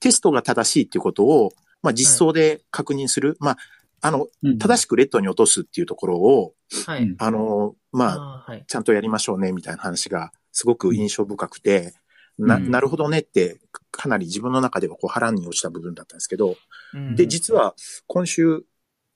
[0.00, 1.52] テストが正しいっていうことを、
[1.82, 3.36] まあ実装で確認する。
[3.38, 3.56] まあ、
[4.06, 6.52] あの、正しくレッドに落とすっていうところを、
[6.86, 7.14] はい。
[7.18, 8.64] あの、まあ、あーはい。
[8.66, 11.94] ちゃんとやりましょうね、みたいな話がすごく印象深くて、
[12.38, 16.56] な、うんなるほどねって、かなり自分の中ではこう腹に落ちた部分だったんですけど、
[16.92, 17.74] うんで、実は
[18.06, 18.64] 今週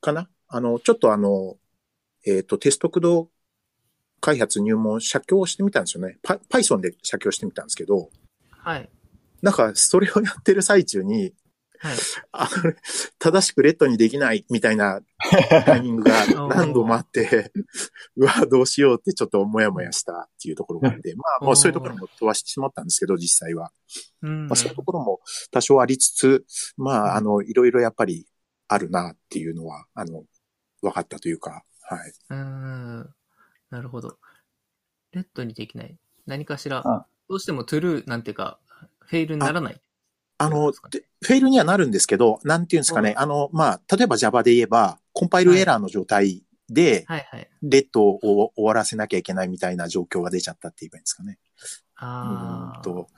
[0.00, 1.56] かなあの、ちょっとあの、
[2.26, 3.28] えっ、と、テスト駆動
[4.20, 6.18] 開発入門写経をしてみたんですよね。
[6.22, 8.08] パ Python で写経してみたんですけど、
[8.50, 8.88] はい。
[9.42, 11.34] なんかそれをやってる最中に、
[11.80, 11.96] はい。
[12.32, 12.72] あの、
[13.18, 15.00] 正しくレッドにできないみたいな
[15.64, 17.52] タイミングが 何度もあって、
[18.16, 23.70] うわ、どうしようってちょっともやもやしたっていうところがあって、まあもうそういうところも飛ばしてしまったんですけど、実際は。
[24.22, 26.44] うんまあそういうところも多少ありつつ、
[26.76, 28.26] まああの、いろいろやっぱり
[28.66, 30.24] あるなっていうのは、あの、
[30.82, 32.12] 分かったというか、はい。
[32.30, 33.14] うーん。
[33.70, 34.18] なるほど。
[35.12, 35.96] レッドにできない。
[36.26, 38.58] 何かしらあ、どうしてもトゥルーなんていうか、
[39.00, 39.80] フェイルにならない。
[40.38, 47.48] あの、フェイルにはなるんですけど、なんていうんですかね、あの、まあ、例えば Java で言えば、コンパイルエラーの状態で、はいはい。
[47.62, 51.38] レッドを終わらせなきゃいけないみたいな状況が出ちゃったって言えばいいんですかね。
[51.96, 52.76] ああ。
[52.78, 53.08] うんと、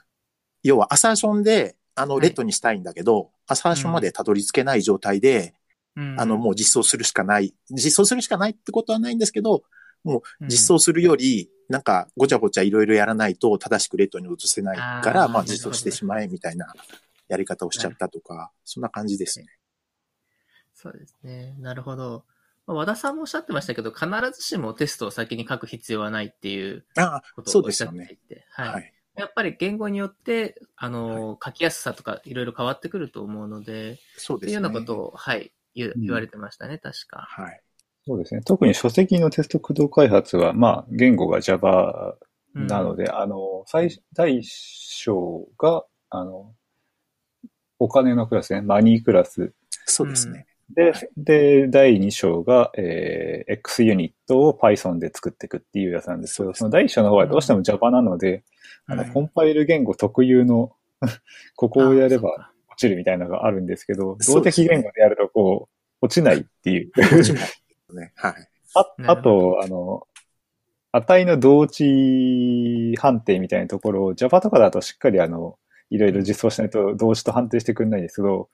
[0.63, 5.53] 要はアサーションで、あの、はいレッドにしたいんだけど、アサーションまでたどり着けない状態で、
[5.95, 7.53] うんあの、もう実装するしかない。
[7.69, 9.63] 実装するしかないってことはないんですけど、
[10.03, 16.73] もううん実装するより、なんか、ごちゃごちゃいろいろやらないと正しくレッドに移せないから、まあ実装してしまえみたいな
[17.31, 19.47] やり方をしちゃったとか、そんな感じですね。
[20.73, 21.55] そうですね。
[21.59, 22.25] なるほど。
[22.67, 28.19] まあ和田さんもおっしゃってましたけど、必ずしもテストを先に書く必要はないっていうああ、ことそうをおっしゃっていですよね。
[28.27, 28.69] て、はい。
[28.69, 28.93] はい。
[29.15, 34.53] やっぱり言語によって、あの、書きやすさとかいろいろ変わってくると思うので、そうですね。
[34.53, 37.25] ようなことを、はい、言ううん言われてましたね、確か。
[37.29, 37.61] はい。
[38.05, 38.41] そうですね。
[38.41, 42.17] 特に書籍のテスト駆動開発は、まあ、言語が Java
[42.53, 46.53] うんなので、あの、最、第一章が、あの、
[47.81, 49.53] お金のクラスね、マニークラス。
[49.87, 50.45] そうですね。
[50.69, 58.43] で、で、第2章が、えー、X ユニットを Python で作っていくっていうやつなんですけど、その第1章の方はどうしても Java なので、
[58.85, 60.73] あの、はいコンパイル言語特有の、
[61.57, 65.67] ここをやれば落ちるみたいなのがあるんですけど、動的言語でやるとこ
[66.01, 66.91] う、落ちないっていう。
[66.95, 67.49] 落ちない
[67.95, 68.13] ね。
[68.15, 68.33] はい。
[68.75, 70.07] ああと、あの、
[70.91, 75.57] 値の同値判定みたいなところを Java とかだとしっかりあの、
[75.91, 78.49] いろいろ実装しないと同値と判定してくれないんですけど、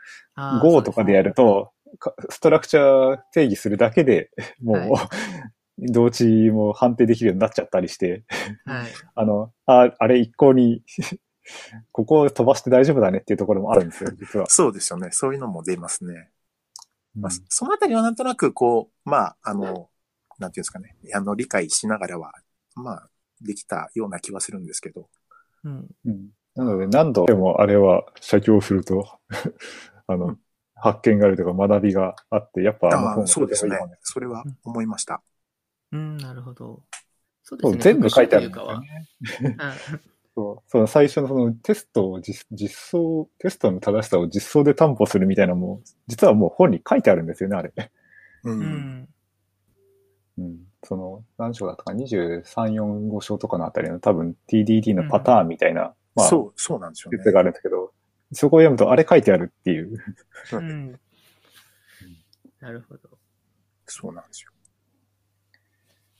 [0.61, 5.09] Go とかでやると、かストラクチャー定義するだけでもう、は
[5.77, 8.25] 同値も判定できるようになっちゃったりして、
[8.65, 8.87] はい。
[9.13, 10.83] あの、あ、あれ一向に、
[11.91, 14.47] ここを飛ばして大丈夫だねっていうところもあるんですよ、実は。
[14.49, 15.11] そうですよね。
[15.11, 16.31] そういうのも出ますね。
[17.15, 19.89] まあうん、そのあたりはなんとなく、こう、まあ、あの、
[20.39, 20.95] なんていうんですかね。
[21.13, 22.33] あの、理解しながらは、
[22.75, 23.09] まあ、
[23.41, 25.09] できたような気はするんですけど。
[25.63, 25.87] うん。
[26.05, 29.07] うんなので、何度でもあれは写経すると、
[30.07, 30.39] あの、うん
[30.79, 33.77] 発見があるとか学びがあって、やっぱあの本がそうですね。
[34.01, 35.23] それは思いました。
[35.91, 36.83] うん、なるほど。
[37.41, 37.81] そうですね。
[37.81, 38.63] 全部書いてあるん復
[39.21, 39.57] ですよね。
[40.35, 47.73] そう、その最初のそのテストを実実装、テストの正しさを実装で担保するみたいなのも、実はもう本に書いてあるんですよね、あれ。
[48.43, 48.51] う。
[48.51, 49.09] うんん。
[50.37, 50.57] うん。
[50.83, 57.17] その、何章だったか、23、4、5章とかのあたりの多分 TDD のパターンみたいな、まあ、そう、そうなんですよね。
[57.19, 57.93] 説があるんですけど、
[58.33, 60.03] そこを読むとあれ書いてあるっていう。
[60.51, 60.99] うん。
[62.59, 63.09] なるほど。
[63.85, 64.51] そうなんですよ。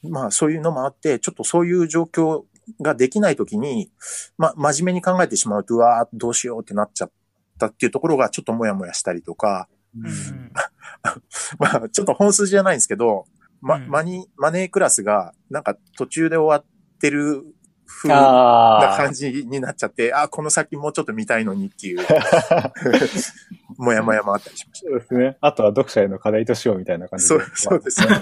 [0.10, 2.44] まあ、そういうのもあって、ちょっとそういう状況
[2.82, 3.90] ができないときに、
[4.38, 7.12] まあ、真面目に考えてしまうと、うわーどうしようってなっちゃっ
[7.58, 10.52] たっていうところがちょっともやもやしたりとか、うん。
[11.60, 13.26] まあ、ちょっと本筋じゃないんですけど、
[13.62, 17.44] ま、うんマニ、マネークラスが、なんか途中で終わってる
[17.88, 22.00] 風なあ感じになっちゃって、あこの先もうちょっと見たいのにっていう、
[23.78, 25.38] もやもやもあったりしましそうですね。
[25.42, 27.24] あとは読者への課題としようみたいな感た。
[27.26, 27.40] じで。
[27.40, 28.08] そう、そうですね。
[28.14, 28.20] あ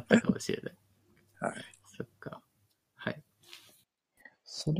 [0.00, 0.74] ったかもしれない。
[1.40, 1.64] はい。
[1.96, 2.40] そっか。
[2.96, 3.22] はい。
[4.44, 4.78] それ、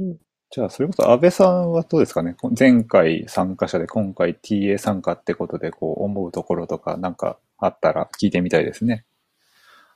[0.51, 2.37] じゃあ、それこそ安倍さんはどうですかね？
[2.59, 9.05] 前回参加者で今回 TA 参加ってことで、こう、思うところとかなんかあったら聞いてみたいですね。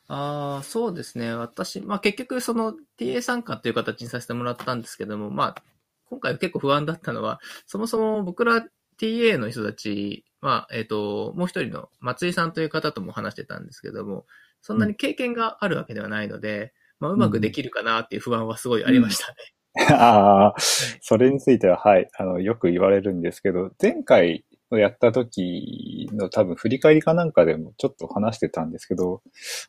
[0.08, 1.34] ああ、そうですね。
[1.34, 5.62] 私、まあ結局その TA 参加という形にさせてもらったんですけども、まあ、
[6.10, 8.66] 今回結構不安だったのは、そもそも僕ら
[9.00, 14.26] TA の人たち、まあ、えっ、と、もう一人の松井さんという方とも話してたんですけども、
[14.60, 19.34] そんなに経験があるわけではないので、まあ、うまくできるかなっていう不安はすごいありましたね。
[19.90, 20.54] ああ、
[21.00, 29.22] それについては、はい、あの、よく言われるんですけど、前回のやった時の多分振り返りかなんかでもちょっと話してたんですけど、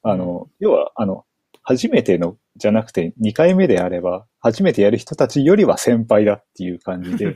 [0.04, 1.26] あの、要は、あの、
[1.64, 7.26] 初めての、じゃなくて2回目であれば、初めてやる人たちよりは先輩だっていう感じで、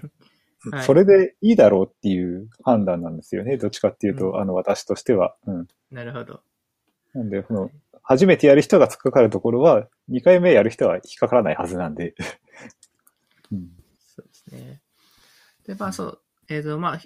[0.72, 3.56] はいそれでいいだろうっていう判断なんですよね。
[3.56, 5.38] どっちかっていうと、うんあの、私としては。
[5.48, 5.67] うん。
[5.89, 6.41] なるほど。
[7.13, 7.72] なんで、この、
[8.04, 12.13] 初めてやる人が突っかかるところは、2回目やる人は引っかからないはずなんで。
[13.54, 13.69] うん。
[14.00, 14.82] そうですね。
[15.65, 17.00] で、まあそう、えっ、と、まあ、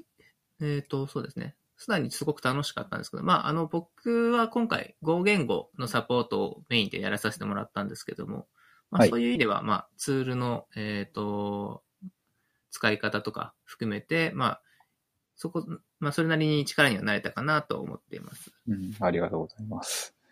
[0.63, 1.55] えっ、と、そうですね。
[1.77, 8.47] すでにすごく楽しかったんですけど、まあ、あの、僕は今回、Go 言語のサポートをメインでやらさせてもらったんですけども、
[8.89, 11.83] まあ、はいそういう意味では、まあ、ツールの、えっ、と、
[12.71, 14.61] 使い方とか含めて、まあ、
[15.35, 15.65] そこ、
[15.99, 18.51] まあ、それなりに力にはなれたかなと思っています。
[18.67, 18.93] うん。
[18.99, 20.13] ありがとうございます。
[20.13, 20.23] はい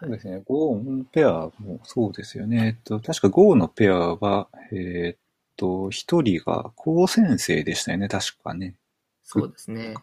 [0.00, 0.42] そうですね。
[0.46, 2.66] Go ペアもそうですよね。
[2.66, 5.18] えっと、確か Go のペアは、えーっ
[5.58, 8.08] と、一人が高先生でしたよね。
[8.08, 8.76] 確かね。
[9.24, 9.94] そうですね。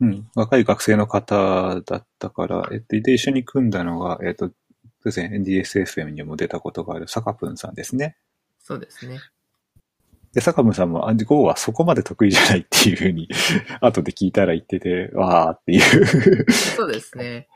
[0.00, 0.26] うん。
[0.34, 4.54] 若い学生の方だったから、えっと、で、一緒に組んだのが、えっと、そう
[5.04, 5.30] ですね。
[5.36, 8.16] NDSFM にも出たことがある坂プンさんですね。
[8.60, 9.18] そうですね。
[10.32, 13.28] で、坂プンさんも、あ Go はそこまで得意じゃないっていうふうに、
[13.82, 16.50] 後で聞いたら言ってて、わーっていう。
[16.52, 17.48] そうですね。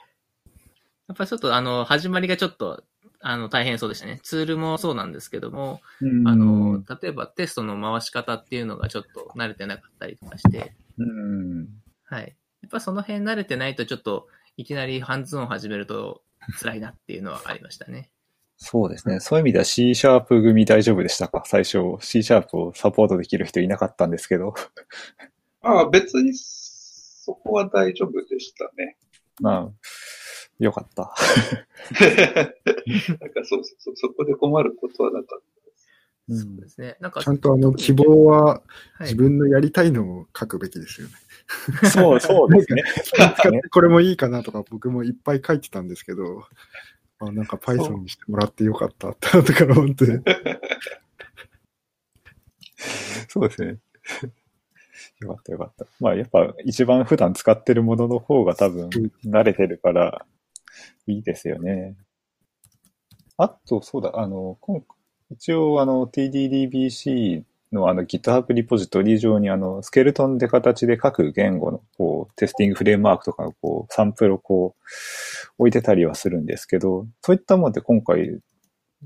[1.08, 2.84] やっぱりちょっとあの、始まりがちょっと、
[3.20, 4.20] あの、大変そうでしたね。
[4.22, 11.68] ツールもそうなんですけども、あの、例えばテストの回し方っていうのがちょっと慣れてなかったりとかして、うん。
[12.04, 12.36] はい。
[12.62, 16.22] やっぱその辺慣れてないとちょっと、いきなりハンズオン始めると
[16.60, 18.10] 辛いなっていうのはありましたね。
[18.56, 19.20] そうですね。
[19.20, 21.44] そういう意味では C シャープ組大丈夫でしたか？
[21.46, 24.54] 最初 C シャープをサポートできる人いなかったんですけど。
[25.62, 28.96] ああ、別に、そこは大丈夫でしたね。
[29.40, 29.70] まあ、
[30.58, 31.14] よかった。
[33.20, 35.40] なんかそうそうそう、そこで困ることはなかっ
[36.30, 36.96] そうですね。
[37.00, 38.60] なんか、ちゃんとあの希望はは
[39.00, 41.14] い自分のやりたいのを書くべきですよね。
[41.90, 42.82] そう、そうですね。
[43.02, 46.44] 使ってこれもいいかなとか僕もいっぱい書いてたんですけど、
[47.20, 50.04] あなんか Python にしてもらってよかったって後から思って。
[53.28, 53.78] そうですね。
[55.20, 55.86] よかったよかった。
[55.98, 58.90] まあやっぱ一番普段使ってるものの方が多分
[59.24, 60.26] 慣れてるから
[61.06, 61.96] いいですよね。
[63.36, 64.58] あと、そうだ、あの、
[65.30, 74.82] 一応あの TDDBC のあの GitHub リポジトリ上にあのスケルトンで形で各言語のこうテスティングフレームワークとかのこうサンプルをこう
[75.58, 78.40] 置いてたりはするんですけど、そういったもので今回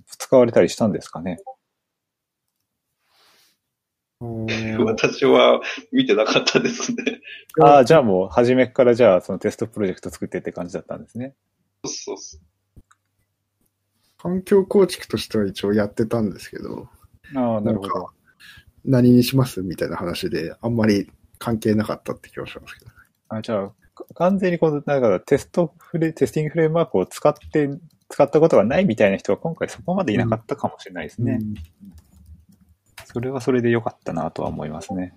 [0.06, 1.38] 使われたりしたんですかね？
[4.84, 7.20] 私は見てなかったですね。
[7.60, 11.34] ああ、じゃあもう、初めからじゃあ、そのテストプロジェクト作ってって感じだったんですね。
[11.84, 12.40] そうそう。
[14.18, 16.88] 環境構築としては一応やってたんですけど、
[17.34, 18.10] ああ、なるほど。
[18.84, 22.90] 何にしますみたいな話で、あんまり関係なかったって気がしますけど。
[23.28, 27.70] あじゃあ、か完全にこの、なんかテストフレ、テスティングフレームワークを使って、
[28.08, 31.38] 使ったことがないみたいな人は今回そこまでいなかったかもしれないですね。
[31.40, 31.54] うん
[33.12, 35.14] それはそれで良かったなとは思いますね。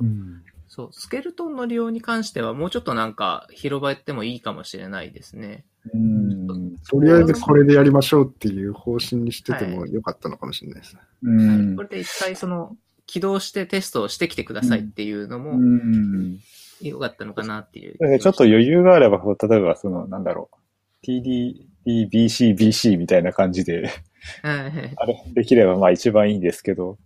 [0.00, 0.42] うん。
[0.66, 5.64] そう、スケルトンの利用に関してはもうちょっとなんか広場やってもいいかもしれないですね。
[5.94, 6.76] うん。
[6.90, 11.00] とりあえずこれでやりましょうっていう方針にしててもよかったのかもしれないですね。
[11.22, 16.38] うんこれで一回その、起動してテストをしてきてくださいっていうのうもん。
[16.82, 18.18] 良かったのかなっていう。
[18.18, 21.06] ちょっと余裕があれば、例えば、その、なんだろう。
[21.06, 21.54] TD、
[22.12, 23.92] BC、BC みたいな感じで、はいはい
[24.42, 26.96] あれ、できればまあ一番いいんですけど、うん。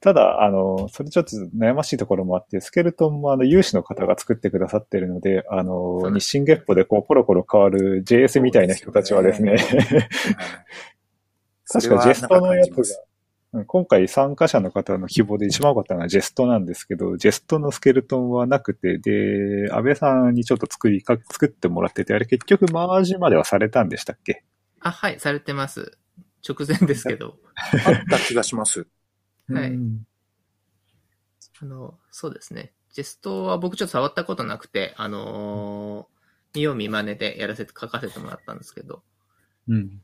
[0.00, 9.56] ただ、あの、それちょっと悩ましいところもあって、スケルトンもあの、有志の方が作ってくださってるので、あの、日進月歩でこう、コロコロ変わる JS みたいな人たちはですね、
[11.70, 12.84] 確かジェストのやつが、うん
[13.66, 24.44] 今回参加者の方の希望で一番多かったのはジェストなんですけど、ジェストのスケルトンはなくて、で、安倍さんにちょっと作りか、作ってもらってて、あれ結局マージまではされたんでしたっけ？
[24.80, 25.96] あ、はい、されてます。
[26.46, 27.36] 直前ですけど。
[27.54, 28.86] あった気がします。
[29.48, 30.06] はいうん
[31.60, 32.72] あの、そうですね。
[32.92, 36.18] ジェストは僕ちょっと触ったことなくて、あのー
[36.54, 39.02] 見よう見真似でやらせて、書かせてもらったんですけど、
[39.68, 40.00] うん。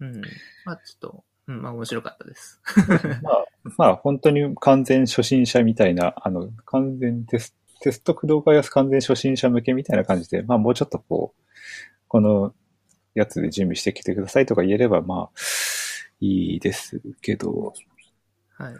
[0.00, 0.22] うん。
[0.64, 2.60] まあちょっと、うん、まあ面白かったです。
[3.22, 3.44] まあ、
[3.76, 11.42] まあ、本当に完全初心者みたいな、あの、完全テステスト駆動開発完全初心者向けみたいな感じで、まあ、もうちょっとこう、
[12.08, 12.54] この
[13.14, 15.38] やつで準備してきてくださいとか言えれば、まあ、
[16.20, 17.72] いいですけど、
[18.56, 18.74] はい。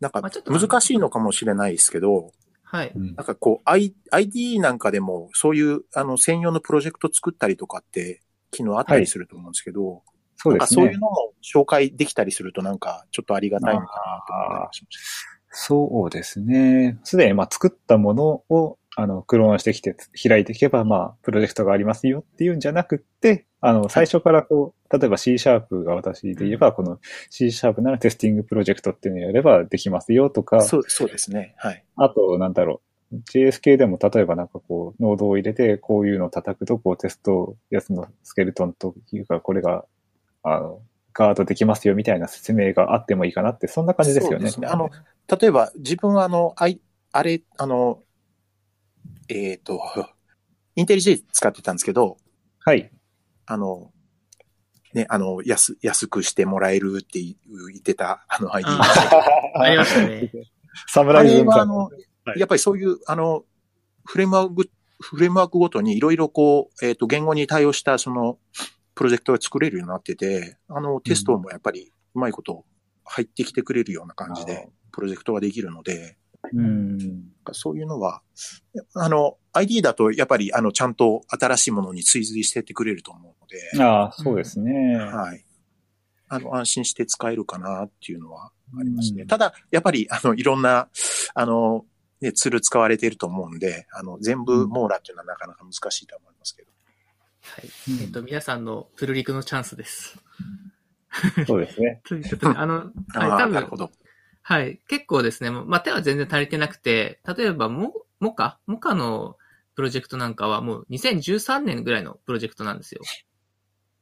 [0.00, 2.32] なんかまあちょっと難しいのかもしれないですけど、
[2.62, 2.92] はい。
[2.94, 10.02] うんなんかこう、I、ID なんかでもそういうあの専用のプロジェクト作ったりとかって機能あったりすると思うんですけど、
[10.36, 10.98] そうですねなんかそういう。
[10.98, 14.98] のも紹介できたりするとなんかちょっとありがたいのかなと思ったりもしまし
[15.54, 16.98] そうですね。
[17.04, 19.96] すでにまあ作ったものをあの、クローンしてきて
[20.28, 26.98] 開いていけば、まあ、プロジェクトがありますよっていうんじゃなくって、あの、最初からこう、例えば C シャープが私で言えば、この
[27.30, 31.54] C シャープならテスティングプロジェクトっていうのをやればできますよとか、そう、そうですね。
[31.56, 31.84] はい。
[31.96, 32.82] ああと、なんだろ
[33.12, 33.16] う。
[33.32, 39.84] JS 系でも例えばなんかこう、ノードを入れて、こういうのを叩くと、こうテストやつのスケルトンというか、これが、
[40.42, 40.80] あの、
[41.14, 44.38] ガードできますよみたいな説明があってもいいかなって、そんな感じですよね。
[44.38, 44.90] そうですねあの、
[45.40, 46.80] 例えば自分はあの、あい、
[47.12, 48.02] あれ、あの、
[49.28, 49.80] えっ、と、
[50.76, 52.16] インテリジェ使ってたんですけど、
[52.60, 52.90] はい。
[53.46, 53.92] あの、
[54.94, 57.34] ね、あの、安、安くしてもらえるって言
[57.78, 58.68] ってた、あの ID。
[58.70, 58.82] あ
[59.60, 60.30] ありましたね。
[60.34, 60.38] あ
[60.88, 61.76] 侍れ文化の。
[61.76, 63.44] はあの、はいやっぱりそういう、あの、
[64.04, 64.70] フレームワーク、
[65.00, 68.38] フレームワークごとにいろいろこう、えっ、と、言語に対応したその、
[68.94, 72.64] プロジェクトが作れるようになってて、あの、テストもやっぱりうまいこと
[73.04, 76.16] 入ってきてくれるような感じで、プロジェクトができるので、
[76.52, 77.32] うん。
[77.52, 78.22] そういうのは、
[78.94, 84.96] あの、ID だとやっぱり、あの、ちゃんと新しいものに追随してってくれると思うので、ああ、そうですね。
[84.96, 85.44] はい。
[86.28, 89.22] あの、安心して使えるかなっていうのはありますね。
[89.22, 90.88] うんただ、やっぱり、あの、いろんな、
[91.34, 91.84] あの、
[92.20, 96.70] ね、ツール使われていると思うんで、あの、全部網羅っていうのはなかなか難しいと思いますけど。
[97.42, 98.02] はい。
[98.02, 100.16] えっと、皆さんのプルリクのチャンスです。
[101.46, 102.00] そうですね。
[102.06, 103.90] ということで、あの、はい、あ多分、あなるほど。
[104.42, 104.80] はい。
[104.88, 108.58] 結構ですね、まあ、手は全然足りてなくて、例えば、モ、モカ？
[108.66, 109.36] モカの
[109.74, 113.00] プロジェクトなんかはもう2013年ぐらいのプロジェクトなんですよ。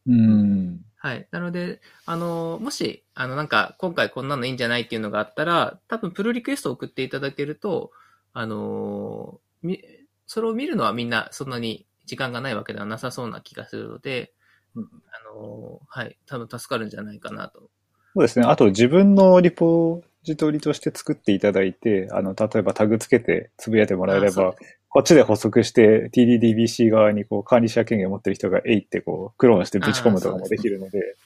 [0.06, 0.80] うん。
[0.96, 1.28] はい。
[1.30, 7.90] なので、あの、もし、あの、なんか、今回こんなのいいんじゃないっていうのがあったら、多分、プルリクエストを送っていただけると、
[8.32, 9.82] あの、み、
[10.26, 14.32] それを見るのはみんなそんなに時間がないわけではなさそうな気がするので、
[14.74, 16.18] うんあの、はい。
[16.26, 17.60] 多分助かるんじゃないかなと。
[17.60, 17.68] そ
[18.16, 18.44] うですね。
[18.46, 24.54] あと自分のリポジトリとして作っていただいて、あの、例えばタグつけてつぶやいてもらえれば
[24.90, 31.16] こっちで補足して TDDBC 側にこう管理者権限を持ってる人がえいってこうクローンしてぶち込むとかもできるので、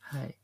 [0.00, 0.34] はい。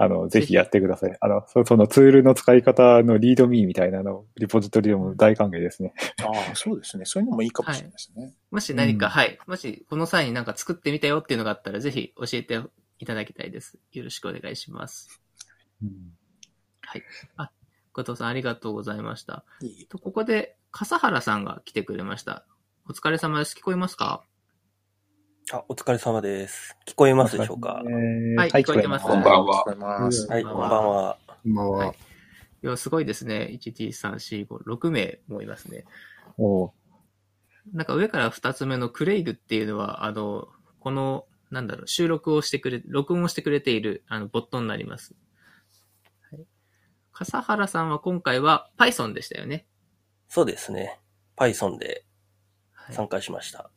[0.00, 1.16] あの、ぜひやってください。
[1.20, 5.92] あの、そそのツールの使い方のリードミーみたいなのをリポジトリでも大歓迎ですね。
[6.22, 7.04] ああ、そうですね。
[7.04, 8.32] そういうのもいいかもしれないですね。
[8.52, 9.38] もし何か、うんはい。
[9.48, 12.60] もし、この際になんか作ってみたよっていうのがあったら、ぜひ教えて
[13.00, 13.80] いただきたいです。
[13.90, 15.20] よろしくお願いします。
[16.90, 17.02] はい。
[17.36, 17.50] あ、
[17.92, 19.44] 後藤さんありがとうございました。
[19.60, 22.46] いいと、ここで、笠原さんが来てくれました。
[22.86, 23.54] お疲れ様です。
[23.54, 24.24] 聞こえますか？
[25.52, 26.78] あ、お疲れ様です。
[26.86, 27.82] 聞こえますでしょうか？
[27.84, 29.64] えーはい聞こえてますこんばんは。
[29.64, 29.72] は
[30.38, 31.18] い、こんばんは。
[31.42, 31.78] こんばんは。
[31.78, 31.98] はい
[32.60, 33.50] いや、すごいですね。
[33.52, 35.84] 1、2、3、4、5、6名もいますね。
[36.38, 36.72] お
[37.72, 40.48] なんか上から2つ目のクレイグっていうのは、あの、
[40.80, 45.14] この、なんだろう、収録をしてくれ、録音をしてくれている、あの、ボットになります。
[47.18, 47.26] はい。
[47.26, 49.66] 笠原さんは今回は Python でしたよね。
[50.28, 51.00] そうですね。
[51.36, 52.04] Python で
[52.72, 52.94] はい。
[52.94, 53.70] 参加しました。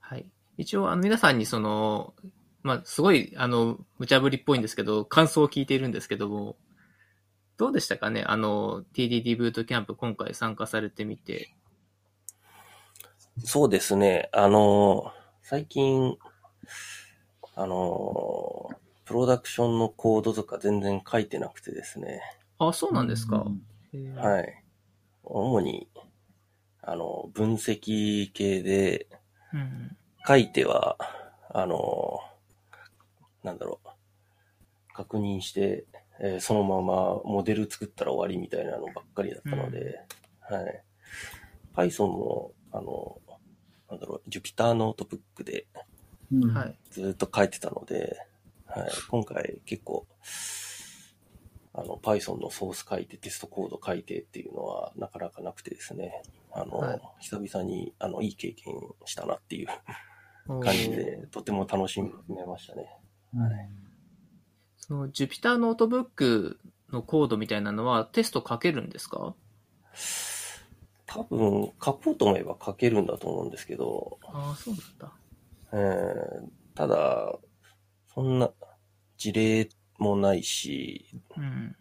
[0.00, 0.30] はい。
[0.56, 2.14] 一応、あの、皆さんにその、
[2.62, 6.56] まあ、すごい、あの、無茶ぶりっぽいんですけど、感想を聞いているんですけども、
[7.56, 8.24] どうでしたかね？
[8.26, 11.54] あの、TDD ブートキャンプ今回参加されてみて。
[13.44, 14.28] そうですね。
[14.32, 16.16] あの、最近、
[17.54, 18.57] あの、
[19.08, 22.20] プロダクションのコードとか全然書いてなくてですね。
[22.58, 23.46] あ、そうなんですか。
[24.16, 24.62] はい。
[25.22, 25.88] 主に、
[26.82, 29.08] あの、分析系で、
[29.54, 29.96] うん。
[30.26, 30.98] 書いては、
[31.54, 32.20] あの、
[33.42, 33.88] なんだろう、
[34.92, 35.86] 確認して、
[36.20, 40.00] えーそのままモデル作ったら終わりみたいなのばっかりだったので、
[40.40, 40.84] はい。
[41.74, 43.18] Python も、あの、
[43.88, 45.66] なんだろう、Jupyter ノートブックで。
[46.90, 48.18] ずっと書いてたので、
[48.82, 48.90] はい。
[49.10, 50.06] 今回結構、
[51.74, 56.22] あの、Python のソース書いて、テストコード書いてっていうのはなかなかなくてですね、
[56.52, 57.00] あの、はい。
[57.20, 58.74] 久々に、あの、いい経験
[59.04, 59.68] したなっていう
[60.60, 62.88] 感じで、とても楽しめましたね。
[64.78, 66.58] その Jupyter Notebook
[66.90, 69.34] のコードみたいなのはテスト書けるんですか？
[71.06, 75.12] 多分、書こうと思えば書けるんだと思うんですけど、ああ、そうなんだ。
[75.72, 77.36] えーただ、
[78.14, 78.50] そんな
[79.18, 81.04] 事例もないし、
[81.36, 81.76] うん。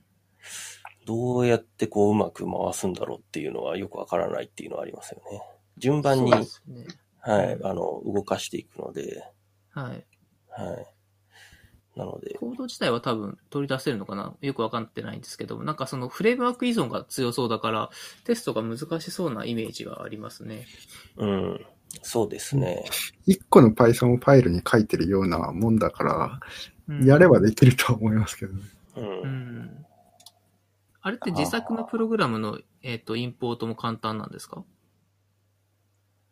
[1.05, 5.41] どうやってこううまく回すんだろうっていうのはよくわからないっていうのはありますよね。
[5.77, 6.37] 順番に、ね。
[7.21, 9.23] はい、あの、動かしていくので、
[9.69, 10.05] はい。
[10.49, 10.87] はい。
[11.95, 14.35] なので、コード自体は多分取り出せるのかな？
[14.41, 17.89] よくわかってないんですけど、なんかそのフレームワーク依存が強そうだから、
[18.23, 20.65] テストが難しそうなイメージがありますね。
[21.15, 21.65] うん、
[22.01, 22.85] そうですね。
[23.25, 26.39] 一個の Python ファイルに書いてるようなもんだから、うん
[26.87, 28.61] やればできるとは思いますけどね。
[28.95, 29.01] う。
[29.01, 29.07] うん
[29.59, 29.85] ん。
[31.01, 34.63] あれって自作のプログラムの、えっ、と、インポートも簡単なんですか？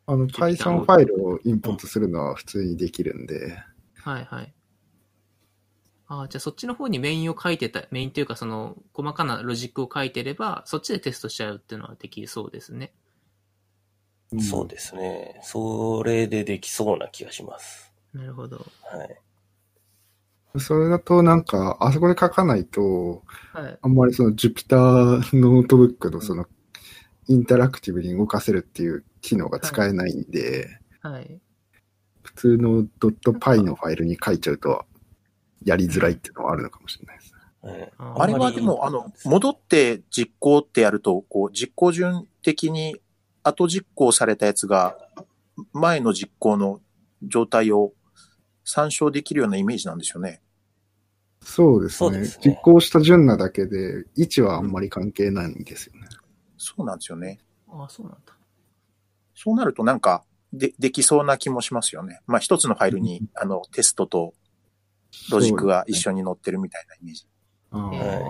[0.08, 3.58] あの、Python ファイルをインポートするのは普通にできるんで、
[3.95, 4.53] はいはい。
[6.08, 12.93] ああ、じゃあそっちの方にメインを書いてた、メインというかその細かなロジックを書いてれば、そっちでテストしちゃうっていうのはできそうですね。
[14.36, 15.39] んそうですね。
[15.43, 17.91] それでできそうな気がします。
[18.14, 18.58] なるほど。
[18.84, 19.22] はい。
[20.60, 23.78] それだとなんか、あそこで書かないと、はい。
[23.82, 26.45] あんまりその Jupyter ノートブックのその、
[27.28, 31.39] インタラクティブに動かせるっていう機能が使えないんで、はい。
[32.24, 34.86] 普通の .py のファイルに書いちゃうと、
[35.64, 37.36] やりづらいっていうのはあるのかもしれないですね。
[37.36, 43.01] はいああれはでも、あの、戻って実行ってやると、こう、実行順的に
[43.41, 44.97] 後実行されたやつが、
[45.74, 46.82] 前の実行の
[47.24, 47.93] 状態を
[48.64, 50.41] 参照できるようなイメージなんですよね。
[51.46, 52.26] そうですね。
[52.26, 56.08] すね実行した順なだけで、位置はあんまり関係ないんですよね。
[56.58, 57.39] そうなんですよね。
[57.70, 58.34] あ、そうなんだ。
[59.36, 62.20] そうなるとなんか、で、できそうな気もしますよね。
[62.26, 64.34] まあ、一つのファイルに、あの、テストと
[65.32, 67.28] ロジックが一緒に載ってるみたいなイメージ
[67.72, 68.22] あーえ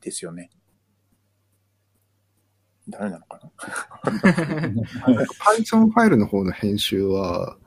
[0.00, 0.50] ですよね。
[2.88, 3.50] 誰なのかな
[5.58, 7.58] ？Python ファイルの方の編集は、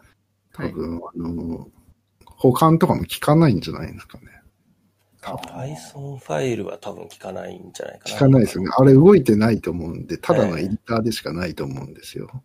[0.53, 1.67] 多分、あの、
[2.25, 4.40] 補完とかも効かないんじゃないですかね。
[5.21, 8.13] Python ファイルは多分効かないんじゃないかな。
[8.13, 8.71] 効かないですよね。
[8.75, 12.43] あれ動いてないと思うんで、ただのエディターでしかないと思うんですよ。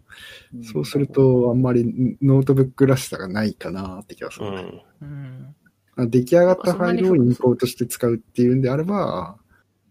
[0.62, 4.46] そうすると、あんまりノートブックらしさがないかなって気がする。
[4.46, 5.54] うん。
[5.96, 6.10] うん。
[6.10, 9.38] 出来上がったファイルをインポートして使うっていうんであれば、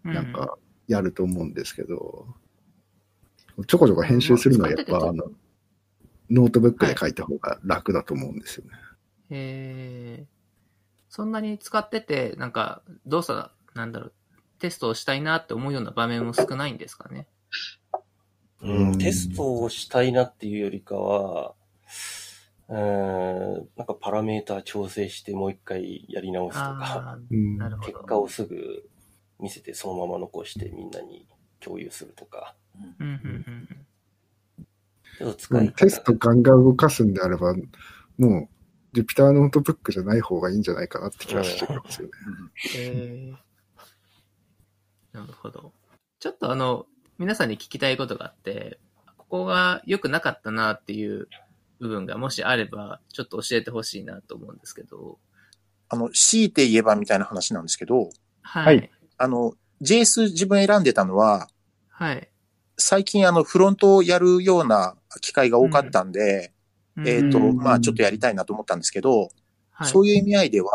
[0.03, 0.57] うん、なんか、
[0.87, 2.27] やると思うんですけど、
[3.65, 5.31] ちょこちょこ編集するのはやっぱ、あの、
[6.29, 8.71] ノートブックで書いた方が楽だと思うんですよね。
[9.31, 10.34] えー、
[11.15, 14.13] そんなに使ってて、なんか、動作、なんだろう、
[14.59, 17.25] テストをしたいなって思うような場面も少ないんですかね。
[18.61, 21.53] うん、テストをしたいなっていうよりかは、
[22.67, 27.17] うーん、なんかパラメータ調整してもう一回やり直すとか。
[27.85, 28.83] 結果をすぐ
[29.39, 31.25] 見せてそのまま残してみんなに
[31.61, 32.55] 共有するとか、
[32.99, 33.65] うん、うん、
[35.21, 35.71] うん。
[35.71, 37.55] テストガンガン動かすんであれば、
[38.17, 38.54] もう、
[38.95, 42.13] Jupyter ノートブックじゃない方がいいんじゃないかなって気がしてるんですよね。
[42.77, 45.73] えー、なるほど。
[46.19, 46.85] ちょっとあの、
[47.17, 48.79] 皆さんに聞きたいことがあって、
[49.17, 51.27] ここが良くなかったなっていう
[51.79, 55.19] 部分がもしあれば、ちょっと教えてほしいなと思うんですけど。
[55.89, 58.09] あの、強いて言えばみたいな話なんですけど、
[58.41, 58.65] はい。
[58.65, 61.47] はいあの、JS 自分選んでたのは、
[61.89, 62.29] はい。
[62.77, 66.51] 最近あの、フロントをやるような機会が多かったんで、
[67.05, 69.29] えっ、と、うんまあちょっとやりたいなと思ったんですけど、
[69.71, 70.71] はい、そういう意味合いでは、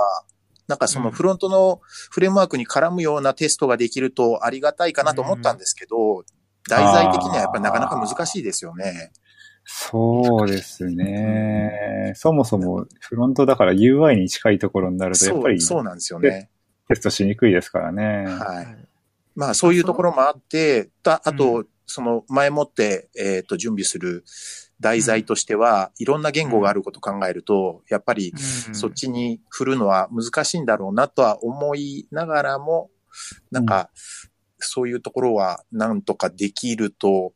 [0.69, 6.25] なんかそのフロントのフレームワークに絡むようなテストができるとありがたいかなと思ったんですけど、
[6.69, 9.11] 題材的にはやっぱりなかなか難しいですよね。
[9.65, 12.13] そうですね。
[12.15, 16.51] そもそもフロントだから UI に近いところになると、やっそう、ぱりそうなんですよね。
[16.89, 18.25] テストしにくいですからね。
[18.27, 18.45] は。
[18.45, 18.67] はいい。
[19.37, 24.25] まあそういうところもあって、たあうと、その前もって、えっ、と、準備する
[24.81, 28.33] 題材としては、いろんな言語があることを考えると、やっぱり
[28.69, 32.91] うんそっちに振るのは難しいんだろうなとは思いながらも、
[33.51, 33.91] なんか、
[34.59, 37.33] そういうところはなんとかできると、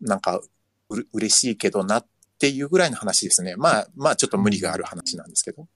[0.00, 0.40] なんか、
[0.88, 2.06] うれ嬉しいけどなっ
[2.38, 3.54] ていうぐらいの話ですね。
[3.56, 5.68] まあ、まあちょっと無理がある話なんですけど。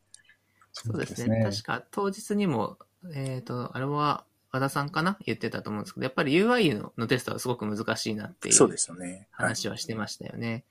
[0.72, 1.44] そうですね。
[1.44, 2.78] 確か当日にも、
[3.14, 9.28] えっ、と、あれは和田さんかな言ってたと思うんですけど、やっぱり UI ののテストはすごく難しいなっていうそうですよね。
[9.30, 9.46] はい。
[9.48, 10.64] 話はしてましたよね。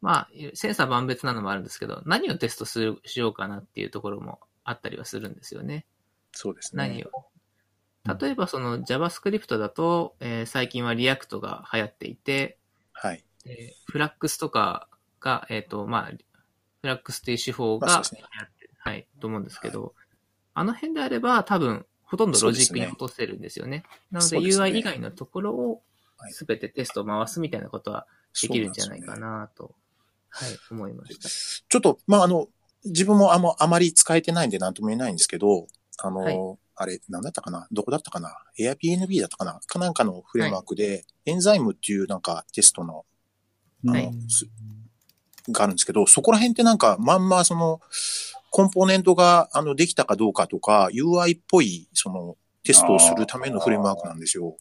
[0.00, 5.86] まあ、センサー万別なのもあるんですけど、何をテストするしようかなっていうところもあったりはするんですよね。
[6.32, 7.04] そうです何ね。
[7.04, 7.24] を。
[8.20, 12.58] 例えばその JavaScript だと、えー最近は React が流行っていて、
[12.92, 13.24] はい。
[13.44, 14.88] でフラックスとか
[15.20, 16.12] が、えっ、と、まあ、
[16.82, 19.94] フラックスっていう手法が流行って、はい、と思うんですけど、
[20.54, 23.82] あの辺であれば多分、ほとんどロジックに落とせるんですよね。
[24.12, 25.82] なので UI 以外のところを
[26.16, 28.06] はいすべてテストを回すみたいなことは
[28.40, 29.74] できるんじゃないかなと、
[30.36, 31.28] はい、思いました。
[31.28, 32.48] ちょっと、まあ、あの、
[32.84, 35.66] 自分もあんまあまり使えてないんで何とも言えないんですけど、
[35.98, 36.58] あの、はい。
[36.78, 37.66] あれ、なんだったかな？
[37.72, 39.60] どこだったかな ?Airbnb だったかな？
[39.66, 43.06] かなんかのフレームワークで、エンザイムっていうなんかテストの、
[43.86, 44.12] あの、はい。
[44.28, 44.46] す
[45.52, 47.80] があるんですけど、そこら辺ってなんか、まんまその、
[48.50, 54.56] コンポーネントが、あの、できたかどうかとか、UI っぽい、その、テストをするためのフレームワークなんですよ。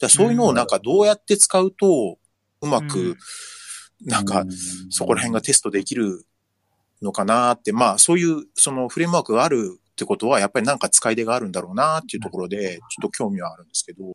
[0.00, 1.00] だそういうのをなんかど。
[1.00, 2.18] うやって使うと、
[2.60, 3.16] うまく、
[4.04, 4.44] なんか、
[4.90, 6.24] そこら辺がテストできる
[7.02, 14.12] のかなって、まあそういうそのフレームワークがあるってことは、やっぱりなんか使い手があるんだろうなっていうところで、ちょっと興味はあるんですけど、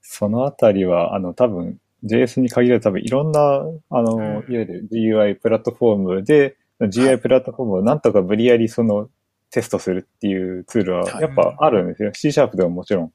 [0.00, 9.10] そのあたりは、あの、多分、JS に限らず多分いろんな、あの、うんいわゆる GUI プラットフォームで、GUI プラットフォームをなんとか無理やりその
[9.50, 11.22] テストするっていうツールははい。
[11.22, 12.12] やっぱあるんですよ。
[12.14, 13.12] C シャープでももちろん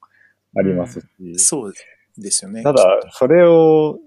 [0.56, 1.40] ありますし。
[1.40, 1.74] そう
[2.18, 2.62] ですよね。
[2.62, 4.00] ただ、それを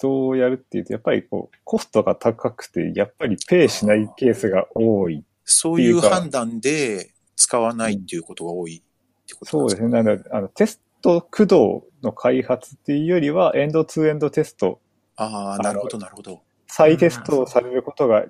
[0.00, 5.24] どうやるっていうと、やっぱりこう、コストが高くて、やっぱりペイしないケースが多い。
[5.44, 9.58] そういう判断で使わないっていうことが多いってことですか？
[9.58, 9.88] そうですね。
[9.88, 14.80] なので、あの、テスト駆動の開発っていうよりは、エンドツーエンドテスト、
[15.16, 16.42] ああ、なるほど、なるほど。
[16.66, 18.24] 再テストをされることが、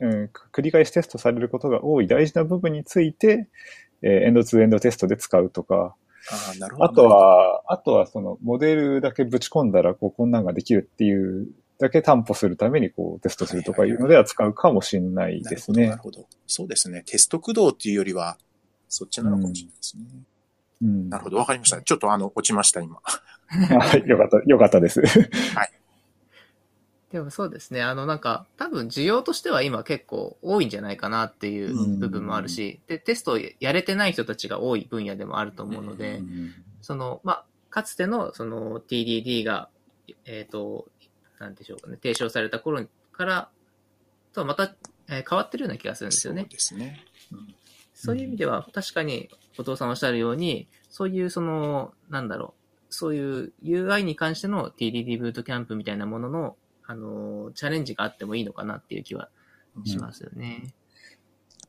[0.00, 3.48] うん、繰り返しテストされることが多い大事な部分について、
[4.02, 5.94] えーエンドツーエンドテストで使うとか、
[6.30, 6.90] ああ、なるほど。
[6.90, 11.48] あと、は、あとはそのモデルだけぶち込んだら、こう、こんなんができるっていう
[11.78, 16.02] だけ担保するために、こう、テストするとかいうのでは使うかもしれないですなるなねる。
[16.02, 16.26] ほど。
[16.46, 17.02] そうですね。
[17.06, 18.38] テスト駆動っていうよりは、
[18.88, 20.04] そっちなのかもしれないですね。
[20.82, 21.08] うん。
[21.08, 21.80] なるほど、わかりました。
[21.82, 22.98] ちょっとあの、落ちました、今。
[23.48, 25.02] はい、よかった、よかったです。
[27.16, 27.82] でもそうですね。
[27.82, 36.20] あの、なんか、多分需要としては今結構多いんじゃないかなっていう部分もあるし、で、テストをやれてない人たちが多い分野でもあると思うので、
[36.82, 39.70] その、まあ、かつての、その TDD が、
[40.26, 40.88] えっ、と、
[41.38, 43.48] なんでしょうかね、提唱された頃から、
[44.34, 44.74] とはまた、
[45.08, 46.50] えー変わってるような気がするんですよねそう。
[46.50, 47.00] ですね。
[47.94, 52.52] そういう意味では、確かに、お父さんおっしゃるように、そういう、その、なんだろ
[52.90, 56.56] う、そういう UI に関しての TDD ブートキャンプみたいなものの、
[56.86, 59.28] あのー、チャレンジがあってもいいのかなっていう気は
[59.84, 60.74] しますよね。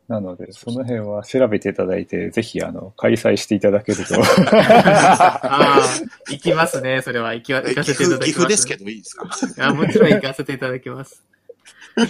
[0.08, 4.16] なので、その辺は調べていただいて、ぜひ、あの、開催していただけると。
[4.56, 5.84] ああ、
[6.32, 7.34] 行きますね、それは。
[7.34, 8.28] 行きわ行かせていただきます。
[8.28, 9.30] 岐阜ですけどいいですか？
[9.68, 11.26] あもちろん行かせていただきます。
[11.98, 12.08] はい、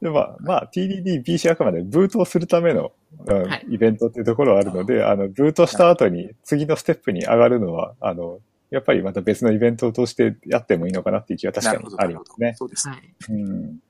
[0.00, 2.92] でまあ、まあ、TDD、BC あくまでブートをするための、
[3.26, 8.40] うんはいイベントっていうところはあるので、あの、ブートした後に次のステップに上がるのは、あの、
[8.72, 12.54] やっぱりまた別のイベントとしてやってもいいのかなっていう気は確かにありますね。
[12.56, 12.94] そうですね。
[12.94, 13.36] はい。
[13.36, 13.82] うん。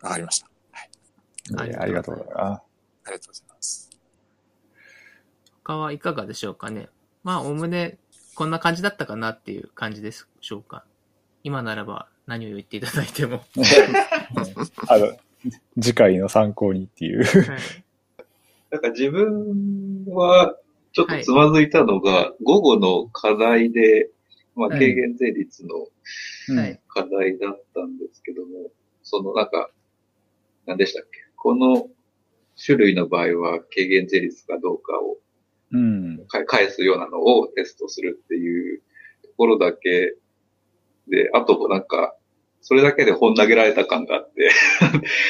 [0.00, 0.46] わかりました。
[1.56, 2.62] はいありがとうございます。
[3.06, 3.90] ありがとうございます。
[5.64, 6.88] 他はいかがでしょうかね。
[7.24, 7.98] まあ、おおむね、
[8.36, 10.84] こんな感じだったかなっていう感じでしょうか。
[11.42, 13.44] 今ならば何を言っていただいても。
[14.86, 15.16] あの、
[15.80, 17.24] 次回の参考にっていう。
[17.24, 17.58] はい
[18.68, 20.56] なんか自分は、
[20.96, 24.08] ちょっとつまずいたのが、午後の課題で、
[24.54, 25.74] まあ、はい軽減税率の
[26.56, 26.80] はい。
[26.88, 28.70] 課題だったんですけども、
[29.02, 29.68] そのなんか、
[30.64, 31.18] 何でしたっけ？
[31.36, 31.88] この
[32.64, 35.18] 種類の場合は軽減税率かどうかを
[35.72, 36.26] うん。
[36.28, 38.80] か返すようなのをテストするっていう
[39.22, 40.14] ところだけ
[41.08, 42.16] で、あとなんか、
[42.62, 44.50] それだけで本投げられた感があって、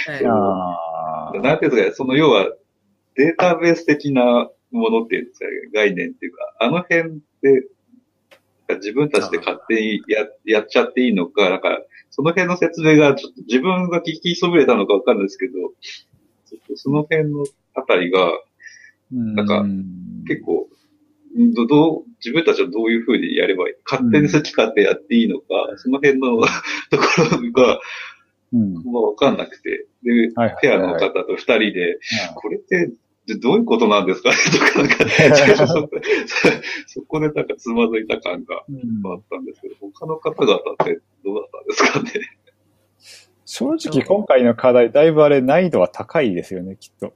[0.06, 1.42] はい。
[1.42, 2.54] なんていうかね、その要は
[3.16, 5.32] データベース的なものっていう
[5.74, 7.66] 概念っていうか、あの辺で
[8.76, 11.78] 自分たちで勝手にややっちゃっていいのか、なんか、
[12.10, 18.30] その辺の説明がちょっと自分が聞きそびれたのかわかんないですけど、ちょっとその辺のあたりが
[19.12, 19.64] なんか
[20.26, 20.68] 結構、
[21.38, 25.44] んどどう、自分たちはどういうふうにやればいい勝手に好き勝手やっていいのか、
[25.76, 26.40] その辺の
[26.90, 27.04] とこ
[27.42, 27.80] ろが、
[28.52, 31.98] うん、まあわかんなくて、で、はいはいペアの方と二人で、
[32.36, 32.90] これって、
[33.26, 34.36] でどういうことなんですかね？
[34.52, 35.90] とか、なんか、そこ
[36.86, 42.10] そこでなんかつまずいた感がうんあったんですけど、他の方々ってどうだったんですかね？
[43.44, 47.14] 正直今回の課題、だいぶあれ難易度は高いですよね、きっと。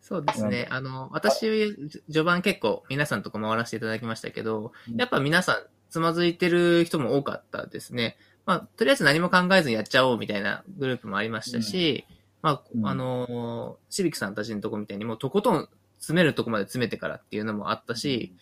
[0.00, 0.66] そうですね。
[0.70, 8.16] あの、私、序盤結構皆さんとこ回らせていただきましたけど、やっぱ皆さんつまずいてる人も多かったですね。
[8.46, 15.68] まあ、とりあえず何も考えずにやっちゃおうみたいなグループもありましたし、まうんあ、あの、シビックさんたちのとこみたいにもうとことん
[15.98, 18.34] 詰めるとこまで詰めてからっていうのもあったし、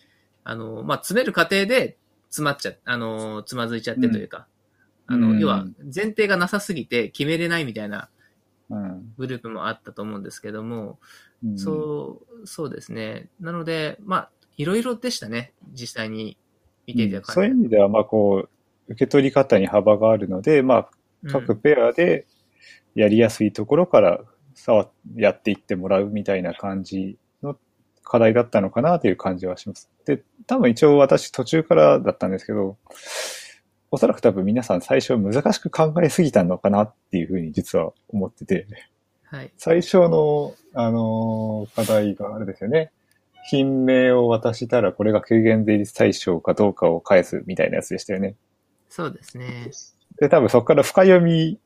[0.44, 1.98] あの、まあ、詰める過程で
[2.30, 4.46] 詰まっちゃ、あの、つまずいちゃってというか、
[5.06, 5.38] あの、うん。
[5.38, 8.08] 要は前提がなさすぎて決めれないみたいな
[8.70, 9.14] うん。
[9.16, 10.98] グループもあったと思うんですけども、
[11.44, 11.58] うん。
[11.58, 13.28] そう、そうですね。
[13.40, 15.52] なので、まあ、いろいろでしたね。
[15.72, 16.36] 実際に
[16.86, 17.32] 見ていた感じ。
[17.32, 18.48] そういう意味では、まあこ
[18.88, 20.90] う、受け取り方に幅があるので、まあ、
[21.24, 21.30] うん。
[21.30, 22.26] 各ペアで
[22.94, 24.20] やりやすいところから
[24.54, 27.56] さやっていってもらうみたいな感じの
[28.02, 29.90] 課題だったのかなという感じはします。
[30.04, 32.76] で、多分一応私途中からだったんですけど、
[33.90, 38.66] おそらく多分皆さん最初難しく考えすぎたのかなっていうふうに実は思ってて、
[39.24, 39.50] はい。
[39.56, 42.90] 最初の、あのー課題があれですよね。
[43.50, 48.34] 品名を渡したらこれが軽減税率対象かどうかを返すみたいなやつでしたよね。
[48.88, 49.70] そうですね。
[50.18, 51.58] で、多分そこから深読み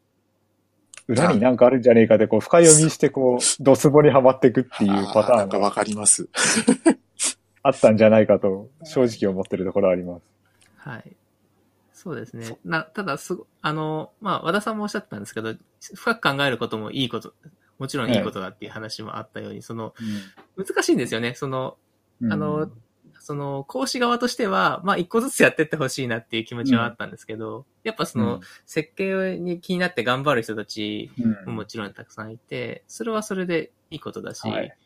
[1.09, 6.29] 裏になんかあるんじゃねえかで、こう、深読みして、こう、ドツボにはまっていくっていうパターンがあなんかわかります。
[7.63, 10.23] あったんじゃないかと、正直思ってるところはあります。
[10.77, 11.17] はい。
[11.93, 12.59] そうですね。
[12.65, 15.55] な、ただ、すご、あの、まあ、和田さんもおっしゃってたんですけど、
[15.95, 17.33] 深く考えることもいいこと、
[17.79, 19.95] もちろんいいことだっていう話もあったように、その、
[20.57, 21.35] 難しいんですよね。
[21.35, 21.77] その、
[22.21, 22.71] うんあの、
[23.23, 34.77] その、講師側としては、まあ、一個ずつやってってほしいなっていう気持ちはあったんですけど、やっぱその、設計に気になって頑張る人たちうんももちろんたくさんいて、それはそれでいいことだし、はい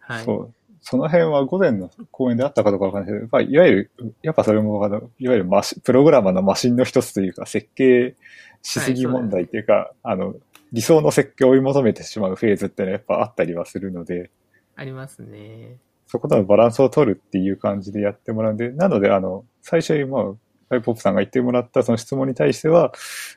[0.00, 0.24] はい。
[0.24, 0.54] そう。
[0.80, 8.16] その辺は午前の講演であったかどうかわかんないけど、やっぱりいわゆる、やっぱそれもあの、いわゆるマシプログラマーのマシンの一つというか、設計
[8.62, 10.34] しすぎ問題っていうか、あの、
[10.72, 14.30] 理想の設計を追い求めてしまうフェーズっていうのはやっぱあったりはするので、
[14.76, 15.78] ありますね。
[16.06, 20.24] そことのバランスを取るっていう感じでやってもらうんで、なので、あの、最初にまあ、
[20.70, 22.92] ハイポップさんが言ってもらったその質問に対しては、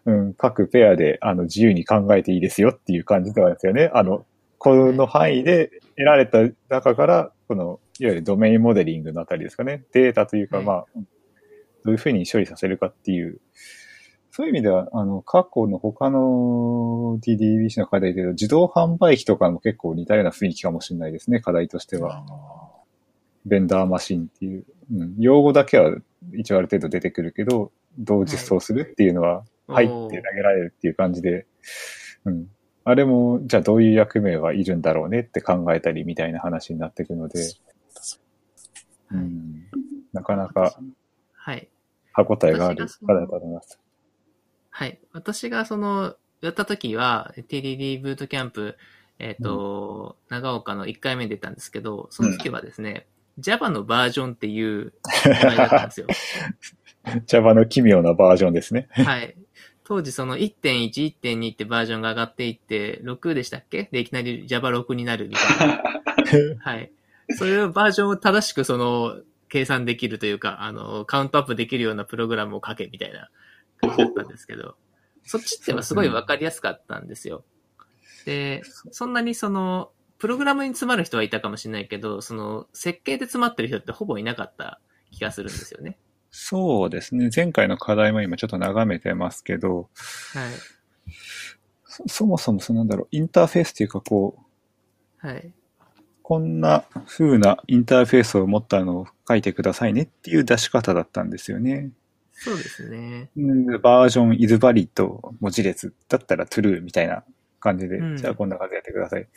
[0.05, 3.91] うん、各ペアで、あの、自由に考えていいですよっていう感じではですよね。
[3.93, 4.25] あの、
[4.57, 6.39] この範囲で得られた
[6.69, 9.83] 中から、この、いわゆるドメインモデリングのあたりですかね。
[9.93, 11.01] データというか、はいまあ、ど
[11.85, 13.39] ういうふうに処理させるかっていう、
[14.37, 22.23] そういう意味では、あの、過去の他の TDBC の課題で自動販売機とかも結構似たような雰囲気かもしれないですね、課題としては。
[23.45, 24.63] ベンダーマシンっていう、
[24.93, 25.91] うん、用語だけは
[26.35, 31.47] 一応ある程度出てくるけど、どう実装するっていうのは、はいって投げられるっていう感じで、
[32.25, 32.47] うん。
[32.83, 37.39] あれも、じゃあどういう役目はいるんだろうねって考えたりみたいな話になっていくので、
[39.09, 39.65] うん、
[40.13, 40.77] なかなか
[41.33, 41.67] はい。
[42.13, 43.79] 歯応えがある課題だと思います。
[44.77, 44.99] はい。
[45.11, 48.77] 私がその、やった時は、TDD ブートキャンプ、
[49.17, 53.07] えっ、と、長岡の1回目に出たんですけど、その時はですね、
[53.39, 54.93] Java のバージョンっていう
[55.25, 56.07] 名前だったんですよ。
[57.25, 58.87] Java の奇妙なバージョンですね。
[58.91, 59.35] はい。
[59.83, 63.89] 当時その1.1、1.2ってバージョンが上がっていって、6でしたっけ？
[63.91, 65.83] で、いきなり Java6 になるみたいな。
[66.61, 66.91] はい。
[67.31, 73.31] そういうバージョンを正しくその、計算できるというか、あの、カウントアップできるようなプログラムを書けみたいな
[73.91, 74.75] ったんですけど、
[75.23, 77.43] そっちってはすごいわかりやすかったんですよ。
[78.25, 78.61] で、
[78.91, 84.79] そんなにその、プログラムに詰まる人はいたかもしれないけど、その、設計で詰まってる人ってほぼいなかった
[85.11, 85.97] 気がするんですよね。
[86.31, 87.29] そうですね。
[87.33, 89.89] 前回の課題も今ちょっと眺めてますけど、
[90.33, 90.51] はい。
[91.85, 94.37] そそもそもそのなんだろう、インターフェースっていうかこ
[95.23, 95.53] う、はい。
[96.21, 101.91] こんな風なインターフェースを持ったのを書いてくださいねっていう出し方だったんですよね。
[102.39, 103.29] そうですね。
[103.35, 104.87] うんバージョン is valid
[105.39, 107.23] 文字列だったら true みたいな
[107.59, 109.27] 感じで、うんじゃあこんな感じでやってください。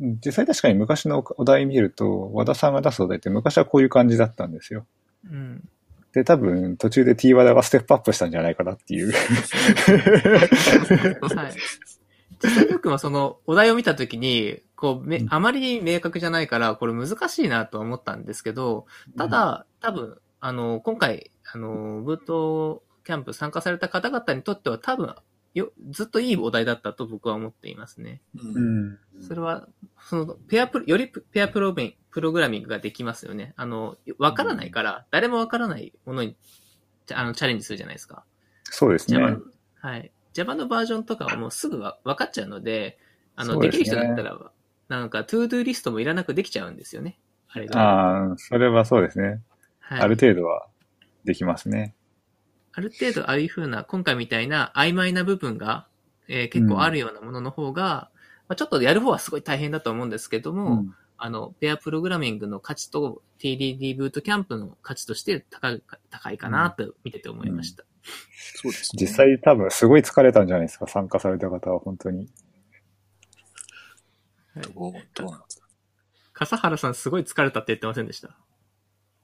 [0.00, 4.86] うん実際確かに昔のお題見ると、和田さんが出すお題って昔はこういう感じだったんですよ。
[5.30, 5.68] うん。
[6.12, 9.12] で、多分途中で T 和田がステップアップしたんじゃないかなっていう。
[9.12, 9.18] は
[11.48, 11.54] い。
[12.42, 18.86] 実際僕もそのお題を見たときに、こう、め、あまりに明確じゃないから、これ難しいなとは思ったんですけど、
[19.16, 25.14] ただ、多分、あの、今回、あの、ブートキャンプ参加された方々にとっては多分、
[25.54, 28.20] よ、ずっといいお題だったと僕は思っていますね。
[28.34, 29.66] うんそれは、
[29.98, 33.54] その、ペアプロ、よりペアプログラミングプログラミングができますよね。
[33.56, 36.36] あの、わからないから、誰もわからないものに、
[37.10, 38.24] あの、チャレンジするじゃないですか。
[38.64, 39.18] そうですね。
[39.18, 39.38] Java、
[39.80, 40.12] はい。
[40.34, 42.98] Java のバージョンとかはもうすぐわ分かっちゃうので、
[43.34, 44.38] あの、でねですきる人だったら、
[44.88, 47.18] なんか、 ToDo リストもいらなくできちゃうんですよね。
[47.48, 47.80] あれが。
[47.80, 49.40] ああ、それはそうですね。
[49.80, 50.66] はい、ある程度は
[51.26, 51.94] できますね。
[52.72, 55.86] ある程度ああいう風な、今回みたいな曖昧な部分が、
[56.28, 58.10] えー結構あるようなものの方が、
[58.48, 67.84] まあ、ちょっとやる方はすごい大変だと思うんですけども、うんあの、ペアプログラミングの価値と TDD ブートキャンプの価値として高いか高いかなと見てて思いました。
[68.56, 69.00] そうですね。
[69.00, 72.28] 実際多分すごい疲れたんじゃないですか、参加された方は本当に。
[74.56, 74.60] ど
[74.90, 75.66] うどうなんですか？
[76.34, 78.36] 笠原さんすごい疲れたって言ってませんでした？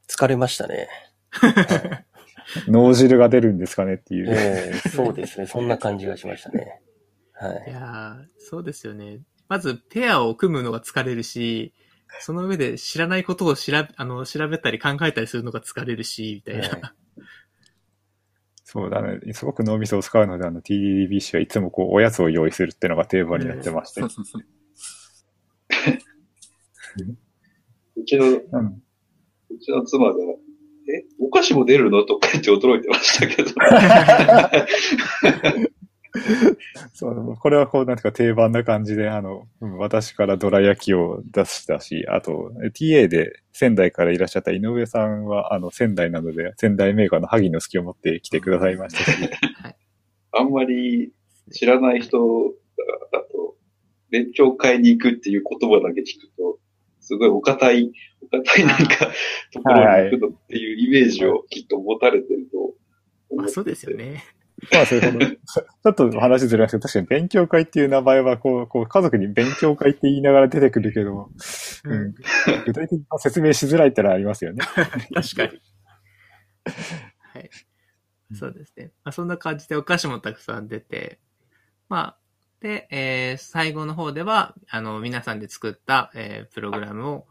[0.08, 0.88] 疲れましたね。
[2.68, 4.26] 脳汁が出るんですかねっていう。
[4.28, 5.46] ええそうですね。
[5.46, 6.80] そんな感じがしましたね。
[7.32, 7.72] はいい。
[7.72, 9.20] やー、そうですよね。
[9.48, 11.72] まず、ペアを組むのが疲れるし、
[12.20, 16.68] その上で知らないことを調べ、あの、調べたり考えたりするのが疲れるし、みたいな。
[16.68, 16.80] はい
[18.72, 19.34] そうだね。
[19.34, 24.00] すごく脳みそを使うので、あの TDBC はいつもこうおやつを用意するっていうのが定番になってまして。
[24.00, 24.08] う
[28.06, 28.82] ちの、 ううん
[29.60, 30.14] ちの妻が、
[30.88, 32.04] え、お菓子も出るの？
[32.04, 33.50] とか言って驚いてましたけど。
[36.92, 49.30] そう、これはこう、なんていうか定番な感じで、あの、うん私からドラ焼きを出したし、あと、TA で仙台からいらっしゃった井上さんは、あの、仙台なので、仙台メーカーの萩の好きを持って来てくださいましたし、
[50.32, 51.12] あんまり
[51.50, 52.26] 知らない人が
[53.12, 53.56] だと、
[54.10, 56.58] 勉強会に行くっていう言葉だけ聞くと、
[57.02, 57.92] すごいお堅い、
[58.22, 59.10] お堅いなんか、
[59.52, 62.76] ところに行くのっていうイメージをきっと持たれてると思って
[63.30, 63.96] てまあそうですよ。
[63.96, 64.24] ね。
[64.70, 71.30] まあ、それほど、ちょっと話ずれますけど、確かに勉強会っていう名前は、こう、こう、家族に勉強会って言いながら出てくるけど、
[71.84, 72.14] うん、
[72.64, 74.64] 具体的に説明しづらいってのはありますよね。
[75.12, 75.60] 確かに。
[77.18, 77.50] はい。
[78.34, 78.92] そうですね。
[79.04, 81.18] まあ、そんな感じでお菓子もたくさん出て、
[81.88, 82.18] まあ、
[82.62, 87.26] で、えー最後の方では、あの、皆さんで作った、えープログラムを、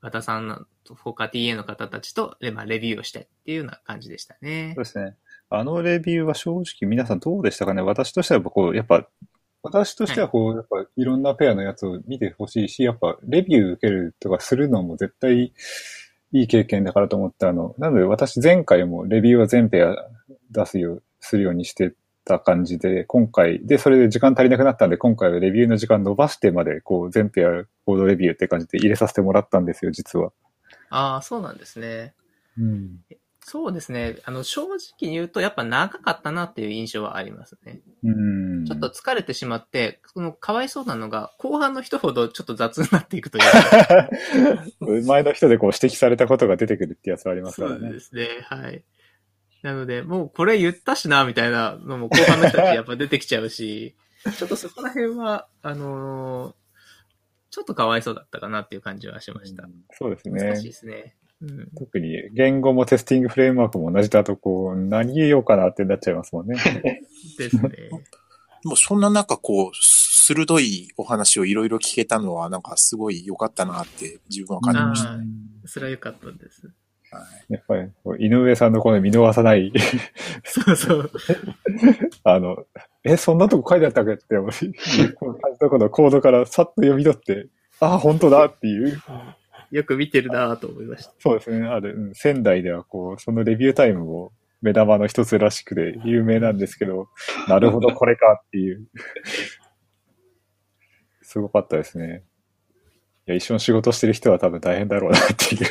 [0.00, 4.84] 和田さんの、他 TA の方たちと、でまあ、レビューをしてっていうような感じでしたねそう。
[4.84, 5.16] ですね。
[5.48, 7.82] あのレビューは正直皆さんどうでしたかね？
[7.82, 9.06] 私としてはやっぱこう、やっぱ、
[9.62, 15.52] 私としてはこう、やっぱいろんなペアのやつを見てほしいし、やっぱレビュー受けるとかするのも絶対
[16.32, 19.94] いい経験だからと思って、あの、なので私前回もレビューは全ペア
[20.50, 21.92] 出すよう、するようにして
[22.24, 30.32] た感じで、今回、で、それで時間足りなくなったんで、今回はレビューの時間伸ばしてまで、こう、全ペアコードレビューって感じで入れさせてもらったんですよ、実は。
[30.90, 32.14] ああ、そうなんですね。
[32.58, 33.00] うん。
[33.44, 34.18] そうですね。
[34.24, 37.80] あの、正直に言うと、やっぱ長かったなっていう印象はありますね。
[38.04, 38.64] うん。
[38.66, 44.08] ちょっと疲れてしまって、その、かわいそうなのが、後半の人ほどちょっと雑になっていくというか。
[45.06, 48.00] 前の人でこう指摘されたことが出てくるってやつはありますからねそうで。
[48.00, 48.28] すね。
[48.44, 48.84] はい。
[49.62, 53.94] なので、もうこれ言ったしな、みたいなのも後半の人たちやっぱ 出てきちゃうし、
[54.36, 56.54] ちょっとそこら辺は、あのー
[57.52, 59.68] ちょっとかわいそうだったかなっていう感じはしました。
[59.90, 60.72] そうです難しいねで。
[60.72, 61.14] すね。
[61.42, 61.68] うん。
[61.76, 66.56] 特に言語もテスティングフレームワークも同じだと、こう、何言おうかなってなっちゃいますもんね。
[67.36, 67.90] ですね。
[68.64, 75.10] もうそんな中こう、鋭いお話をいろいろ聞けたのはなんかすごい良かったなって自分は感じました。
[75.10, 75.18] ああ、
[75.66, 76.70] それは良かったです。
[77.48, 79.72] やっぱり、井上さんのこの見逃さない、
[80.44, 81.10] そうそう。
[82.24, 82.64] あの、
[83.04, 84.36] え、そんなとこ書いてあったっけって、
[85.16, 87.48] この感じのこのコードからさっと読み取って、
[87.80, 89.02] ああ、本当だっていう。
[89.72, 91.12] よく見てるなぁと思いました。
[91.18, 91.66] そうですね。
[91.66, 97.08] ある、うん仙台ではこう、そのレビュータイムも目玉の一つらしくて有名なんですけど、
[97.48, 98.86] なるほど、これかっていう。
[101.22, 102.22] すごかったですね。
[103.26, 105.62] いや、一緒に仕事してる人は多分大変だろうなっていう。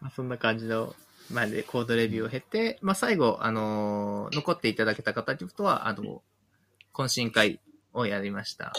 [0.00, 0.94] まあ、そんな感じの、
[1.30, 6.22] まあ、で、コードレビューを経て、まあ、最後、あのー残っていただけた方とは、あの、
[6.92, 7.60] 懇親会
[7.92, 8.72] をやりました。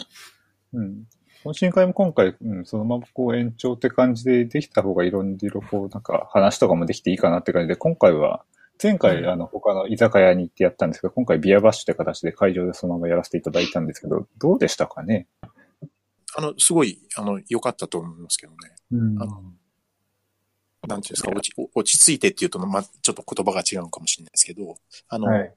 [0.72, 1.06] うん。
[1.44, 8.44] 懇親会も今回、うん、そのままこう延長って感じでできた方がいろいろこう、なんか話とかもできていいかなって感じで、今回は、
[8.82, 15.28] 前回うんあの他の居酒屋に行ってやったんですけど、今回ビアバッシュって形で会場でそのままやらせていただいたんですけど、どうでしたかね？
[16.36, 18.56] あの、すごい、あの、良かったと思いますけどね。
[18.90, 19.42] うんあの
[20.86, 24.76] なんていうんですか、落ち落ち着いてっていうと、まあ、ちょっと言葉が違うのかもしれないですけど、
[25.08, 25.54] あの、はい。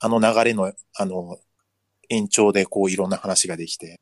[0.00, 1.38] あの流れの、あの、
[2.08, 4.00] 延長でこういろんな話ができて、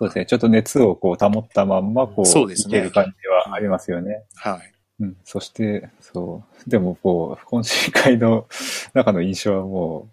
[0.00, 0.26] そうですね。
[0.26, 4.22] ちょっと熱をこう保ったまんま、こう、そうですねいける感じはありますよね。
[4.34, 4.72] はい。
[5.00, 5.16] うん。
[5.24, 6.70] そして、そう。
[6.70, 8.48] でもこう、懇親会の
[8.94, 10.08] 中の印象はも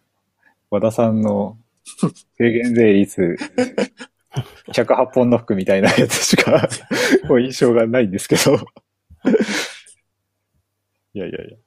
[0.72, 1.58] う、和田さんの
[2.38, 3.38] 軽減税率、
[4.74, 6.68] 108本ノックみたいなやつしか、
[7.28, 8.60] こう印象がないんですけど。
[11.13, 11.57] いやいやいや。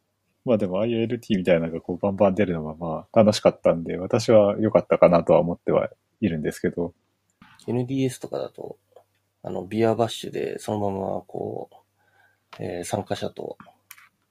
[0.45, 5.91] まあでも ILT みたいなのがこうバンバン出るのはまあ楽しかったんで、私は良かったかなとは思っては
[6.21, 6.95] いるんですけど。
[7.67, 8.79] NDS とかだと、
[9.43, 11.77] あの、ビアバッシュでそのままこう、
[12.59, 13.57] えー参加者と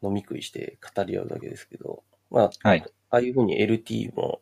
[0.01, 2.83] 飲み食いして語り合うだけですけど、まあ、はい。
[3.11, 4.41] ああいうふうに LT も、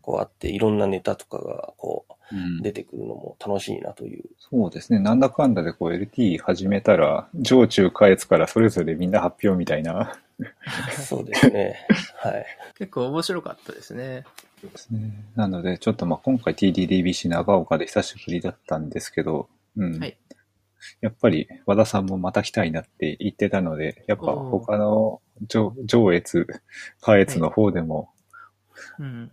[0.00, 2.13] こうあって、いろんなネタとかが、こう、
[2.62, 4.24] 出てくるのも楽しいなという。
[4.38, 4.98] そうですね。
[4.98, 10.18] なんだかんだでこう LT 始めたら、上中下越からそれぞれみんな発表みたいな。
[10.90, 11.86] そうですね。
[12.16, 12.46] はい。
[12.78, 14.24] 結構面白かったですね。
[14.62, 15.12] ですね。
[15.36, 19.98] なので、ちょっとまあ今回 TDDBC 長岡で久しぶりだったんですけど、うん。
[20.00, 20.16] はい
[21.00, 26.46] やっぱり和田さんもまた来たいなって言ってたので、やっぱ他の上上越、
[27.00, 28.10] 下越の方でも
[28.98, 29.32] うん。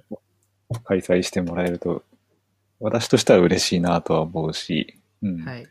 [0.85, 2.03] 開催してもらえると、
[2.81, 5.45] 私としては嬉しいなとは思うし、うん。
[5.45, 5.67] はい。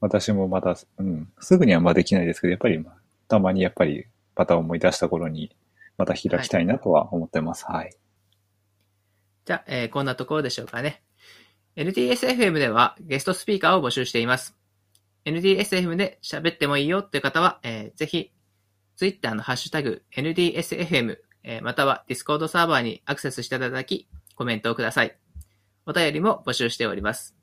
[0.00, 2.82] 私もまた、うん、すぐにはまあできないですけど、やっぱり、
[3.28, 4.06] たまにやっぱり、
[4.36, 5.54] また思い出した頃に、
[5.98, 7.66] また開きたいなとは思ってます。
[7.66, 7.94] はい。
[9.44, 11.02] じゃあ、えーこんなところでしょうかね。
[11.76, 14.56] NTSFM ではゲストスピーカーを募集しています。
[15.24, 18.32] NTSFM で喋ってもいいよっていう方は、えーぜひ、
[18.96, 25.19] Twitter のハッシュタグ NTSFM、えーまたは Discord サーバーにアクセスしていただき、コメントをください。
[25.90, 27.34] お便りも募集しております。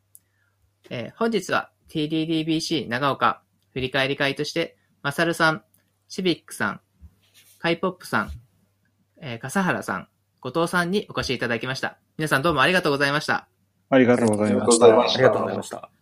[0.89, 3.41] えー本日は TDDBC 長岡
[3.73, 5.63] 振り返り会として、まさるさん、
[6.07, 6.81] シビックさん、
[7.59, 8.31] カイポップさん、
[9.21, 10.07] えー笠原さん、
[10.39, 11.97] 後藤さんにお越しいただきました。
[12.17, 13.49] 皆さんどうもありがとうございました。
[13.89, 14.85] ありがとうございました。
[14.85, 15.96] ありがとうございましありがとうございました。